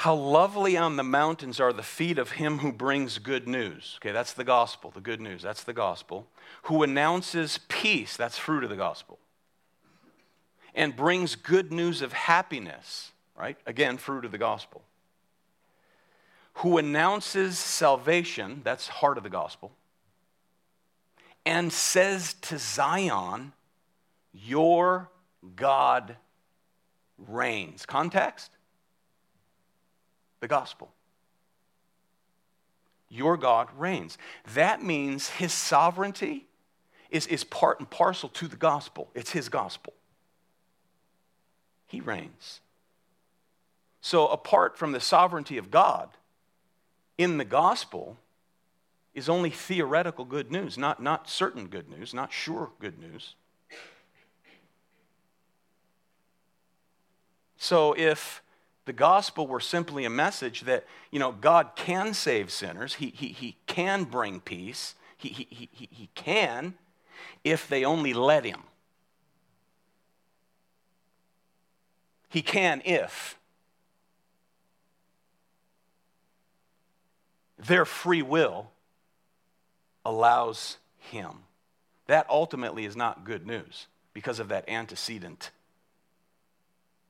How 0.00 0.14
lovely 0.14 0.78
on 0.78 0.96
the 0.96 1.02
mountains 1.02 1.60
are 1.60 1.74
the 1.74 1.82
feet 1.82 2.16
of 2.16 2.30
him 2.30 2.60
who 2.60 2.72
brings 2.72 3.18
good 3.18 3.46
news. 3.46 3.98
Okay, 3.98 4.12
that's 4.12 4.32
the 4.32 4.44
gospel, 4.44 4.90
the 4.90 5.02
good 5.02 5.20
news, 5.20 5.42
that's 5.42 5.62
the 5.62 5.74
gospel. 5.74 6.26
Who 6.62 6.82
announces 6.82 7.58
peace, 7.68 8.16
that's 8.16 8.38
fruit 8.38 8.64
of 8.64 8.70
the 8.70 8.76
gospel. 8.76 9.18
And 10.74 10.96
brings 10.96 11.34
good 11.34 11.70
news 11.70 12.00
of 12.00 12.14
happiness, 12.14 13.12
right? 13.36 13.58
Again, 13.66 13.98
fruit 13.98 14.24
of 14.24 14.32
the 14.32 14.38
gospel 14.38 14.82
who 16.54 16.78
announces 16.78 17.58
salvation, 17.58 18.62
that's 18.64 18.88
heart 18.88 19.18
of 19.18 19.22
the 19.22 19.28
gospel, 19.28 19.70
and 21.44 21.70
says 21.70 22.32
to 22.40 22.56
Zion, 22.56 23.52
Your 24.32 25.10
God 25.56 26.16
reigns. 27.18 27.84
Context? 27.84 28.50
The 30.40 30.48
gospel. 30.48 30.90
Your 33.08 33.36
God 33.36 33.68
reigns. 33.76 34.18
That 34.54 34.82
means 34.82 35.28
his 35.28 35.52
sovereignty 35.52 36.46
is, 37.10 37.26
is 37.26 37.44
part 37.44 37.80
and 37.80 37.90
parcel 37.90 38.28
to 38.30 38.48
the 38.48 38.56
gospel. 38.56 39.10
It's 39.14 39.30
his 39.30 39.48
gospel. 39.48 39.92
He 41.86 42.00
reigns. 42.00 42.60
So, 44.00 44.28
apart 44.28 44.78
from 44.78 44.92
the 44.92 45.00
sovereignty 45.00 45.58
of 45.58 45.70
God, 45.70 46.08
in 47.18 47.36
the 47.36 47.44
gospel 47.44 48.16
is 49.12 49.28
only 49.28 49.50
theoretical 49.50 50.24
good 50.24 50.50
news, 50.50 50.78
not, 50.78 51.02
not 51.02 51.28
certain 51.28 51.66
good 51.66 51.90
news, 51.90 52.14
not 52.14 52.32
sure 52.32 52.70
good 52.78 52.98
news. 52.98 53.34
So 57.62 57.92
if 57.92 58.42
the 58.90 58.94
gospel 58.94 59.46
were 59.46 59.60
simply 59.60 60.04
a 60.04 60.10
message 60.10 60.62
that, 60.62 60.84
you 61.12 61.20
know, 61.20 61.30
God 61.30 61.76
can 61.76 62.12
save 62.12 62.50
sinners, 62.50 62.94
he, 62.94 63.10
he, 63.10 63.28
he 63.28 63.56
can 63.68 64.02
bring 64.02 64.40
peace, 64.40 64.96
he, 65.16 65.28
he, 65.28 65.46
he, 65.48 65.88
he 65.92 66.08
can, 66.16 66.74
if 67.44 67.68
they 67.68 67.84
only 67.84 68.12
let 68.12 68.44
him. 68.44 68.64
He 72.28 72.42
can 72.42 72.82
if. 72.84 73.38
Their 77.60 77.84
free 77.84 78.22
will 78.22 78.72
allows 80.04 80.78
him. 80.98 81.44
That 82.08 82.26
ultimately 82.28 82.86
is 82.86 82.96
not 82.96 83.22
good 83.22 83.46
news 83.46 83.86
because 84.14 84.40
of 84.40 84.48
that 84.48 84.68
antecedent 84.68 85.52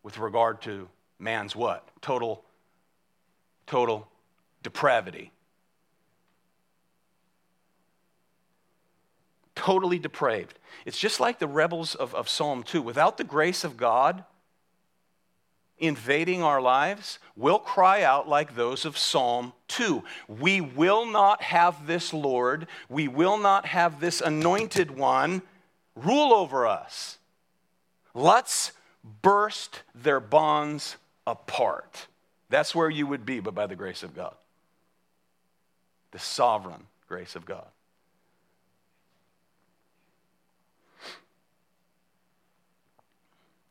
with 0.02 0.18
regard 0.18 0.60
to 0.60 0.90
man's 1.20 1.54
what? 1.54 1.88
Total, 2.00 2.42
total 3.66 4.08
depravity. 4.62 5.32
Totally 9.54 9.98
depraved. 9.98 10.58
It's 10.86 10.98
just 10.98 11.20
like 11.20 11.38
the 11.38 11.46
rebels 11.46 11.94
of, 11.94 12.14
of 12.14 12.28
Psalm 12.28 12.62
2. 12.62 12.80
Without 12.80 13.18
the 13.18 13.24
grace 13.24 13.62
of 13.62 13.76
God, 13.76 14.24
invading 15.80 16.42
our 16.42 16.60
lives, 16.60 17.18
we'll 17.36 17.58
cry 17.58 18.02
out 18.02 18.28
like 18.28 18.54
those 18.54 18.84
of 18.84 18.96
Psalm 18.96 19.52
2. 19.68 20.04
We 20.28 20.60
will 20.60 21.06
not 21.06 21.42
have 21.42 21.86
this 21.86 22.12
Lord, 22.12 22.66
we 22.88 23.08
will 23.08 23.38
not 23.38 23.66
have 23.66 24.00
this 24.00 24.20
anointed 24.20 24.90
one 24.90 25.42
rule 25.96 26.32
over 26.32 26.66
us. 26.66 27.18
Let's 28.14 28.72
burst 29.22 29.82
their 29.94 30.20
bonds 30.20 30.96
apart. 31.26 32.06
That's 32.48 32.74
where 32.74 32.90
you 32.90 33.06
would 33.06 33.24
be, 33.24 33.40
but 33.40 33.54
by 33.54 33.66
the 33.66 33.76
grace 33.76 34.02
of 34.02 34.14
God. 34.14 34.34
The 36.10 36.18
sovereign 36.18 36.86
grace 37.08 37.36
of 37.36 37.46
God. 37.46 37.66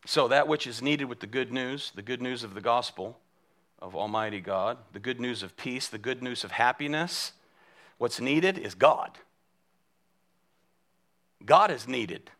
So, 0.05 0.27
that 0.29 0.47
which 0.47 0.65
is 0.65 0.81
needed 0.81 1.05
with 1.05 1.19
the 1.19 1.27
good 1.27 1.51
news, 1.51 1.91
the 1.93 2.01
good 2.01 2.21
news 2.21 2.43
of 2.43 2.55
the 2.55 2.61
gospel 2.61 3.19
of 3.79 3.95
Almighty 3.95 4.39
God, 4.39 4.77
the 4.91 4.99
good 4.99 5.19
news 5.19 5.43
of 5.43 5.55
peace, 5.55 5.87
the 5.87 5.99
good 5.99 6.23
news 6.23 6.43
of 6.43 6.51
happiness, 6.51 7.33
what's 7.99 8.19
needed 8.19 8.57
is 8.57 8.73
God. 8.73 9.19
God 11.45 11.69
is 11.69 11.87
needed 11.87 12.31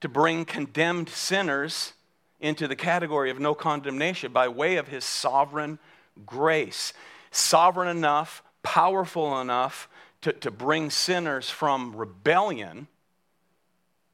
to 0.00 0.08
bring 0.08 0.44
condemned 0.44 1.08
sinners 1.08 1.94
into 2.40 2.68
the 2.68 2.76
category 2.76 3.30
of 3.30 3.40
no 3.40 3.54
condemnation 3.54 4.32
by 4.32 4.48
way 4.48 4.76
of 4.76 4.88
his 4.88 5.04
sovereign 5.04 5.78
grace. 6.24 6.92
Sovereign 7.30 7.88
enough, 7.88 8.42
powerful 8.62 9.40
enough 9.40 9.88
to, 10.22 10.32
to 10.32 10.50
bring 10.50 10.90
sinners 10.90 11.48
from 11.48 11.94
rebellion 11.94 12.88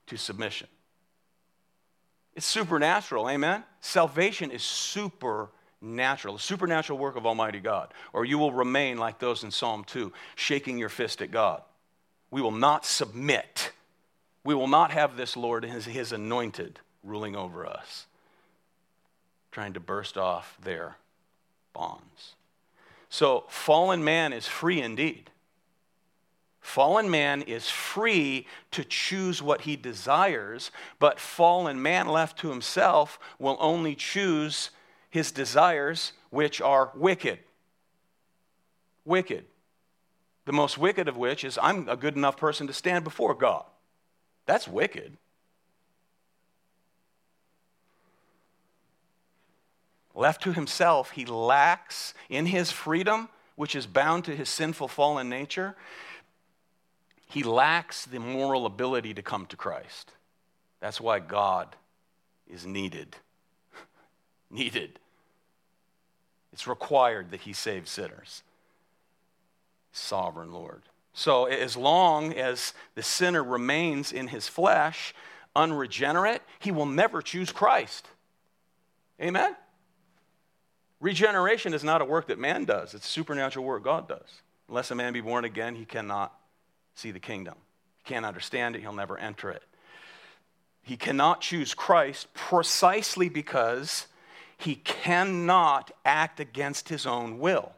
to 0.06 0.16
submission. 0.16 0.68
It's 2.34 2.46
supernatural, 2.46 3.28
amen? 3.28 3.64
Salvation 3.80 4.50
is 4.50 4.62
supernatural, 4.62 6.34
the 6.34 6.40
supernatural 6.40 6.98
work 6.98 7.16
of 7.16 7.26
Almighty 7.26 7.60
God. 7.60 7.92
Or 8.12 8.24
you 8.24 8.38
will 8.38 8.52
remain 8.52 8.98
like 8.98 9.18
those 9.18 9.44
in 9.44 9.50
Psalm 9.50 9.84
2, 9.84 10.12
shaking 10.34 10.78
your 10.78 10.88
fist 10.88 11.20
at 11.20 11.30
God. 11.30 11.62
We 12.30 12.40
will 12.40 12.50
not 12.50 12.86
submit. 12.86 13.72
We 14.44 14.54
will 14.54 14.68
not 14.68 14.90
have 14.90 15.16
this 15.16 15.36
Lord, 15.36 15.64
his, 15.64 15.84
his 15.84 16.12
anointed, 16.12 16.80
ruling 17.04 17.36
over 17.36 17.66
us, 17.66 18.06
trying 19.52 19.74
to 19.74 19.80
burst 19.80 20.18
off 20.18 20.56
their 20.62 20.96
bonds. 21.72 22.34
So, 23.08 23.44
fallen 23.48 24.02
man 24.02 24.32
is 24.32 24.48
free 24.48 24.80
indeed. 24.80 25.30
Fallen 26.60 27.10
man 27.10 27.42
is 27.42 27.68
free 27.68 28.46
to 28.70 28.84
choose 28.84 29.42
what 29.42 29.62
he 29.62 29.76
desires, 29.76 30.70
but 30.98 31.20
fallen 31.20 31.82
man 31.82 32.08
left 32.08 32.38
to 32.38 32.48
himself 32.48 33.18
will 33.38 33.58
only 33.60 33.94
choose 33.94 34.70
his 35.10 35.30
desires, 35.30 36.12
which 36.30 36.60
are 36.60 36.90
wicked. 36.94 37.40
Wicked. 39.04 39.44
The 40.44 40.52
most 40.52 40.78
wicked 40.78 41.08
of 41.08 41.16
which 41.16 41.44
is 41.44 41.58
I'm 41.60 41.88
a 41.88 41.96
good 41.96 42.16
enough 42.16 42.36
person 42.36 42.66
to 42.68 42.72
stand 42.72 43.04
before 43.04 43.34
God. 43.34 43.64
That's 44.46 44.66
wicked. 44.66 45.16
Left 50.14 50.42
to 50.42 50.52
himself, 50.52 51.12
he 51.12 51.24
lacks 51.24 52.14
in 52.28 52.46
his 52.46 52.70
freedom, 52.70 53.28
which 53.56 53.74
is 53.74 53.86
bound 53.86 54.24
to 54.26 54.36
his 54.36 54.48
sinful 54.48 54.88
fallen 54.88 55.28
nature 55.28 55.76
he 57.32 57.42
lacks 57.42 58.04
the 58.04 58.20
moral 58.20 58.66
ability 58.66 59.14
to 59.14 59.22
come 59.22 59.46
to 59.46 59.56
Christ. 59.56 60.12
That's 60.80 61.00
why 61.00 61.18
God 61.18 61.74
is 62.46 62.66
needed. 62.66 63.16
needed. 64.50 64.98
It's 66.52 66.66
required 66.66 67.30
that 67.30 67.40
he 67.40 67.54
save 67.54 67.88
sinners. 67.88 68.42
Sovereign 69.92 70.52
Lord. 70.52 70.82
So, 71.14 71.46
as 71.46 71.74
long 71.74 72.34
as 72.34 72.74
the 72.96 73.02
sinner 73.02 73.42
remains 73.42 74.12
in 74.12 74.28
his 74.28 74.46
flesh, 74.46 75.14
unregenerate, 75.56 76.42
he 76.58 76.70
will 76.70 76.84
never 76.84 77.22
choose 77.22 77.50
Christ. 77.50 78.06
Amen? 79.18 79.56
Regeneration 81.02 81.74
is 81.74 81.82
not 81.82 82.00
a 82.00 82.04
work 82.04 82.28
that 82.28 82.38
man 82.38 82.64
does, 82.64 82.94
it's 82.94 83.06
a 83.06 83.10
supernatural 83.10 83.66
work 83.66 83.82
God 83.82 84.08
does. 84.08 84.40
Unless 84.68 84.92
a 84.92 84.94
man 84.94 85.12
be 85.12 85.20
born 85.20 85.44
again, 85.44 85.74
he 85.74 85.84
cannot 85.84 86.32
see 86.94 87.10
the 87.10 87.18
kingdom. 87.18 87.56
He 87.98 88.04
can't 88.04 88.24
understand 88.24 88.76
it, 88.76 88.82
he'll 88.82 88.92
never 88.92 89.18
enter 89.18 89.50
it. 89.50 89.64
He 90.80 90.96
cannot 90.96 91.40
choose 91.40 91.74
Christ 91.74 92.32
precisely 92.34 93.28
because 93.28 94.06
he 94.56 94.76
cannot 94.76 95.90
act 96.04 96.38
against 96.38 96.88
his 96.88 97.04
own 97.04 97.40
will. 97.40 97.72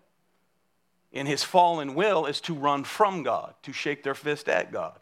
In 1.10 1.24
his 1.24 1.42
fallen 1.42 1.94
will 1.94 2.26
is 2.26 2.42
to 2.42 2.54
run 2.54 2.84
from 2.84 3.22
God, 3.22 3.54
to 3.62 3.72
shake 3.72 4.02
their 4.02 4.14
fist 4.14 4.50
at 4.50 4.70
God. 4.70 4.98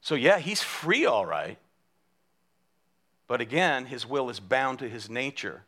So, 0.00 0.16
yeah, 0.16 0.40
he's 0.40 0.62
free, 0.62 1.06
all 1.06 1.26
right. 1.26 1.58
But 3.28 3.40
again, 3.40 3.86
his 3.86 4.04
will 4.04 4.28
is 4.30 4.40
bound 4.40 4.80
to 4.80 4.88
his 4.88 5.08
nature, 5.08 5.62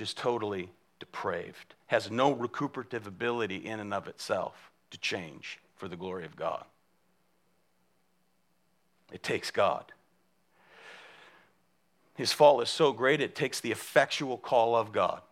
is 0.00 0.14
totally 0.14 0.70
depraved, 0.98 1.74
has 1.88 2.10
no 2.10 2.32
recuperative 2.32 3.06
ability 3.06 3.56
in 3.56 3.80
and 3.80 3.92
of 3.92 4.06
itself 4.06 4.70
to 4.90 4.98
change 4.98 5.58
for 5.76 5.88
the 5.88 5.96
glory 5.96 6.24
of 6.24 6.36
God. 6.36 6.64
It 9.12 9.22
takes 9.22 9.50
God. 9.50 9.92
His 12.14 12.32
fall 12.32 12.60
is 12.60 12.68
so 12.68 12.92
great, 12.92 13.20
it 13.20 13.34
takes 13.34 13.60
the 13.60 13.72
effectual 13.72 14.38
call 14.38 14.76
of 14.76 14.92
God. 14.92 15.22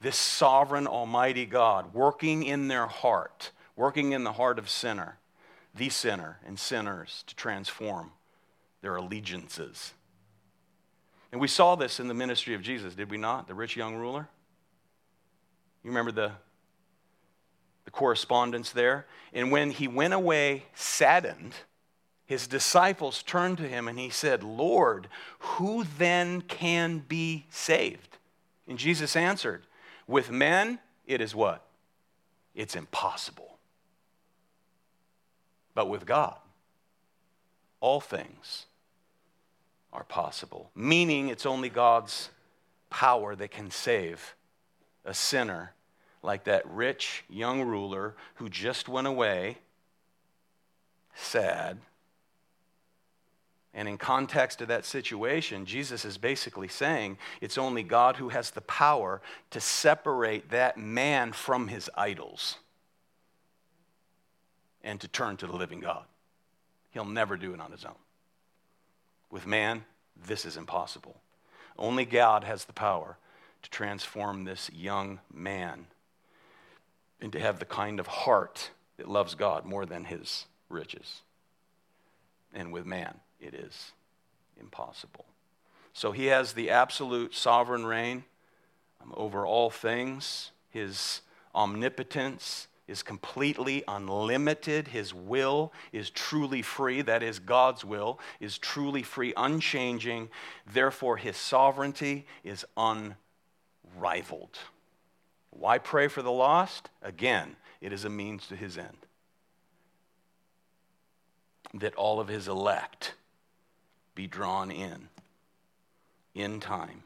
This 0.00 0.16
sovereign, 0.16 0.86
almighty 0.86 1.46
God 1.46 1.92
working 1.92 2.44
in 2.44 2.68
their 2.68 2.86
heart, 2.86 3.50
working 3.76 4.12
in 4.12 4.24
the 4.24 4.32
heart 4.32 4.58
of 4.58 4.68
sinner, 4.68 5.18
the 5.74 5.88
sinner 5.88 6.38
and 6.46 6.58
sinners 6.58 7.24
to 7.26 7.34
transform 7.34 8.12
their 8.82 8.96
allegiances. 8.96 9.94
And 11.30 11.40
we 11.40 11.48
saw 11.48 11.74
this 11.74 12.00
in 12.00 12.08
the 12.08 12.14
ministry 12.14 12.54
of 12.54 12.62
Jesus, 12.62 12.94
did 12.94 13.10
we 13.10 13.18
not? 13.18 13.48
The 13.48 13.54
rich 13.54 13.76
young 13.76 13.96
ruler. 13.96 14.28
You 15.82 15.90
remember 15.90 16.12
the 16.12 16.32
the 17.88 17.92
correspondence 17.92 18.70
there. 18.70 19.06
And 19.32 19.50
when 19.50 19.70
he 19.70 19.88
went 19.88 20.12
away 20.12 20.64
saddened, 20.74 21.54
his 22.26 22.46
disciples 22.46 23.22
turned 23.22 23.56
to 23.56 23.66
him 23.66 23.88
and 23.88 23.98
he 23.98 24.10
said, 24.10 24.42
Lord, 24.42 25.08
who 25.38 25.86
then 25.96 26.42
can 26.42 26.98
be 26.98 27.46
saved? 27.48 28.18
And 28.66 28.76
Jesus 28.76 29.16
answered, 29.16 29.62
With 30.06 30.30
men, 30.30 30.80
it 31.06 31.22
is 31.22 31.34
what? 31.34 31.64
It's 32.54 32.76
impossible. 32.76 33.56
But 35.74 35.88
with 35.88 36.04
God, 36.04 36.36
all 37.80 38.02
things 38.02 38.66
are 39.98 40.04
possible. 40.04 40.70
Meaning, 40.76 41.26
it's 41.26 41.44
only 41.44 41.68
God's 41.68 42.30
power 42.88 43.34
that 43.34 43.50
can 43.50 43.68
save 43.72 44.36
a 45.04 45.12
sinner 45.12 45.74
like 46.22 46.44
that 46.44 46.64
rich 46.70 47.24
young 47.28 47.62
ruler 47.62 48.14
who 48.36 48.48
just 48.48 48.88
went 48.88 49.08
away, 49.08 49.58
sad. 51.16 51.78
And 53.74 53.88
in 53.88 53.98
context 53.98 54.62
of 54.62 54.68
that 54.68 54.84
situation, 54.84 55.66
Jesus 55.66 56.04
is 56.04 56.16
basically 56.16 56.68
saying 56.68 57.18
it's 57.40 57.58
only 57.58 57.82
God 57.82 58.16
who 58.16 58.28
has 58.28 58.52
the 58.52 58.60
power 58.60 59.20
to 59.50 59.60
separate 59.60 60.50
that 60.50 60.78
man 60.78 61.32
from 61.32 61.66
his 61.66 61.90
idols 61.96 62.58
and 64.84 65.00
to 65.00 65.08
turn 65.08 65.36
to 65.38 65.48
the 65.48 65.56
living 65.56 65.80
God. 65.80 66.04
He'll 66.92 67.04
never 67.04 67.36
do 67.36 67.52
it 67.52 67.60
on 67.60 67.72
his 67.72 67.84
own. 67.84 67.94
With 69.30 69.46
man, 69.46 69.84
this 70.16 70.44
is 70.44 70.56
impossible. 70.56 71.20
Only 71.78 72.04
God 72.04 72.44
has 72.44 72.64
the 72.64 72.72
power 72.72 73.18
to 73.62 73.70
transform 73.70 74.44
this 74.44 74.70
young 74.72 75.20
man 75.32 75.86
and 77.20 77.32
to 77.32 77.40
have 77.40 77.58
the 77.58 77.64
kind 77.64 78.00
of 78.00 78.06
heart 78.06 78.70
that 78.96 79.08
loves 79.08 79.34
God 79.34 79.64
more 79.64 79.86
than 79.86 80.04
his 80.04 80.46
riches. 80.68 81.22
And 82.52 82.72
with 82.72 82.86
man, 82.86 83.20
it 83.40 83.54
is 83.54 83.92
impossible. 84.60 85.24
So 85.92 86.12
he 86.12 86.26
has 86.26 86.52
the 86.52 86.70
absolute 86.70 87.34
sovereign 87.34 87.84
reign 87.84 88.24
over 89.14 89.46
all 89.46 89.70
things. 89.70 90.52
His 90.70 91.22
omnipotence 91.54 92.68
is 92.88 93.02
completely 93.02 93.84
unlimited. 93.86 94.88
His 94.88 95.12
will 95.12 95.72
is 95.92 96.08
truly 96.10 96.62
free. 96.62 97.02
That 97.02 97.22
is, 97.22 97.38
God's 97.38 97.84
will 97.84 98.18
is 98.40 98.56
truly 98.56 99.02
free, 99.02 99.34
unchanging. 99.36 100.30
Therefore, 100.66 101.18
his 101.18 101.36
sovereignty 101.36 102.26
is 102.42 102.64
unrivaled. 102.76 104.58
Why 105.50 105.78
pray 105.78 106.08
for 106.08 106.22
the 106.22 106.32
lost? 106.32 106.88
Again, 107.02 107.56
it 107.80 107.92
is 107.92 108.04
a 108.04 108.10
means 108.10 108.46
to 108.48 108.56
his 108.56 108.78
end. 108.78 108.96
That 111.74 111.94
all 111.94 112.18
of 112.18 112.28
his 112.28 112.48
elect 112.48 113.14
be 114.14 114.26
drawn 114.26 114.70
in, 114.70 115.10
in 116.34 116.58
time. 116.58 117.02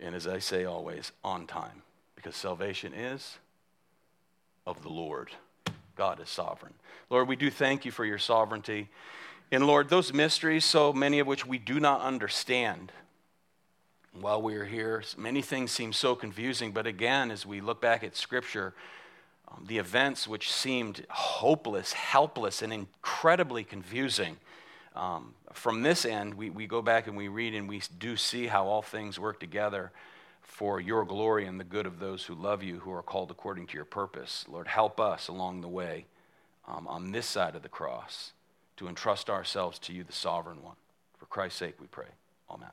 And 0.00 0.14
as 0.14 0.26
I 0.26 0.38
say 0.38 0.64
always, 0.64 1.12
on 1.22 1.46
time. 1.46 1.82
Because 2.14 2.34
salvation 2.34 2.94
is 2.94 3.38
of 4.66 4.82
the 4.82 4.88
Lord. 4.88 5.30
God 5.96 6.20
is 6.20 6.28
sovereign. 6.28 6.74
Lord, 7.08 7.28
we 7.28 7.36
do 7.36 7.50
thank 7.50 7.84
you 7.84 7.90
for 7.90 8.04
your 8.04 8.18
sovereignty. 8.18 8.88
And 9.52 9.66
Lord, 9.66 9.88
those 9.88 10.12
mysteries, 10.12 10.64
so 10.64 10.92
many 10.92 11.20
of 11.20 11.26
which 11.26 11.46
we 11.46 11.58
do 11.58 11.78
not 11.78 12.00
understand, 12.00 12.92
while 14.20 14.42
we 14.42 14.56
are 14.56 14.64
here, 14.64 15.02
many 15.16 15.42
things 15.42 15.70
seem 15.70 15.92
so 15.92 16.14
confusing. 16.14 16.72
But 16.72 16.86
again, 16.86 17.30
as 17.30 17.46
we 17.46 17.60
look 17.60 17.80
back 17.80 18.02
at 18.02 18.16
Scripture, 18.16 18.74
um, 19.48 19.64
the 19.68 19.78
events 19.78 20.26
which 20.26 20.50
seemed 20.50 21.06
hopeless, 21.08 21.92
helpless, 21.92 22.62
and 22.62 22.72
incredibly 22.72 23.62
confusing, 23.62 24.36
um, 24.94 25.34
from 25.52 25.82
this 25.82 26.04
end, 26.04 26.34
we, 26.34 26.50
we 26.50 26.66
go 26.66 26.82
back 26.82 27.06
and 27.06 27.16
we 27.16 27.28
read 27.28 27.54
and 27.54 27.68
we 27.68 27.82
do 27.98 28.16
see 28.16 28.46
how 28.46 28.66
all 28.66 28.82
things 28.82 29.18
work 29.18 29.38
together 29.38 29.92
for 30.46 30.80
your 30.80 31.04
glory 31.04 31.44
and 31.44 31.60
the 31.60 31.64
good 31.64 31.86
of 31.86 31.98
those 31.98 32.24
who 32.24 32.34
love 32.34 32.62
you, 32.62 32.78
who 32.78 32.92
are 32.92 33.02
called 33.02 33.30
according 33.30 33.66
to 33.66 33.74
your 33.74 33.84
purpose. 33.84 34.46
Lord, 34.48 34.68
help 34.68 34.98
us 34.98 35.28
along 35.28 35.60
the 35.60 35.68
way 35.68 36.06
um, 36.66 36.86
on 36.86 37.12
this 37.12 37.26
side 37.26 37.54
of 37.54 37.62
the 37.62 37.68
cross 37.68 38.32
to 38.76 38.88
entrust 38.88 39.28
ourselves 39.28 39.78
to 39.80 39.92
you, 39.92 40.04
the 40.04 40.12
sovereign 40.12 40.62
one. 40.62 40.76
For 41.18 41.26
Christ's 41.26 41.58
sake, 41.58 41.80
we 41.80 41.88
pray. 41.88 42.06
Amen. 42.50 42.70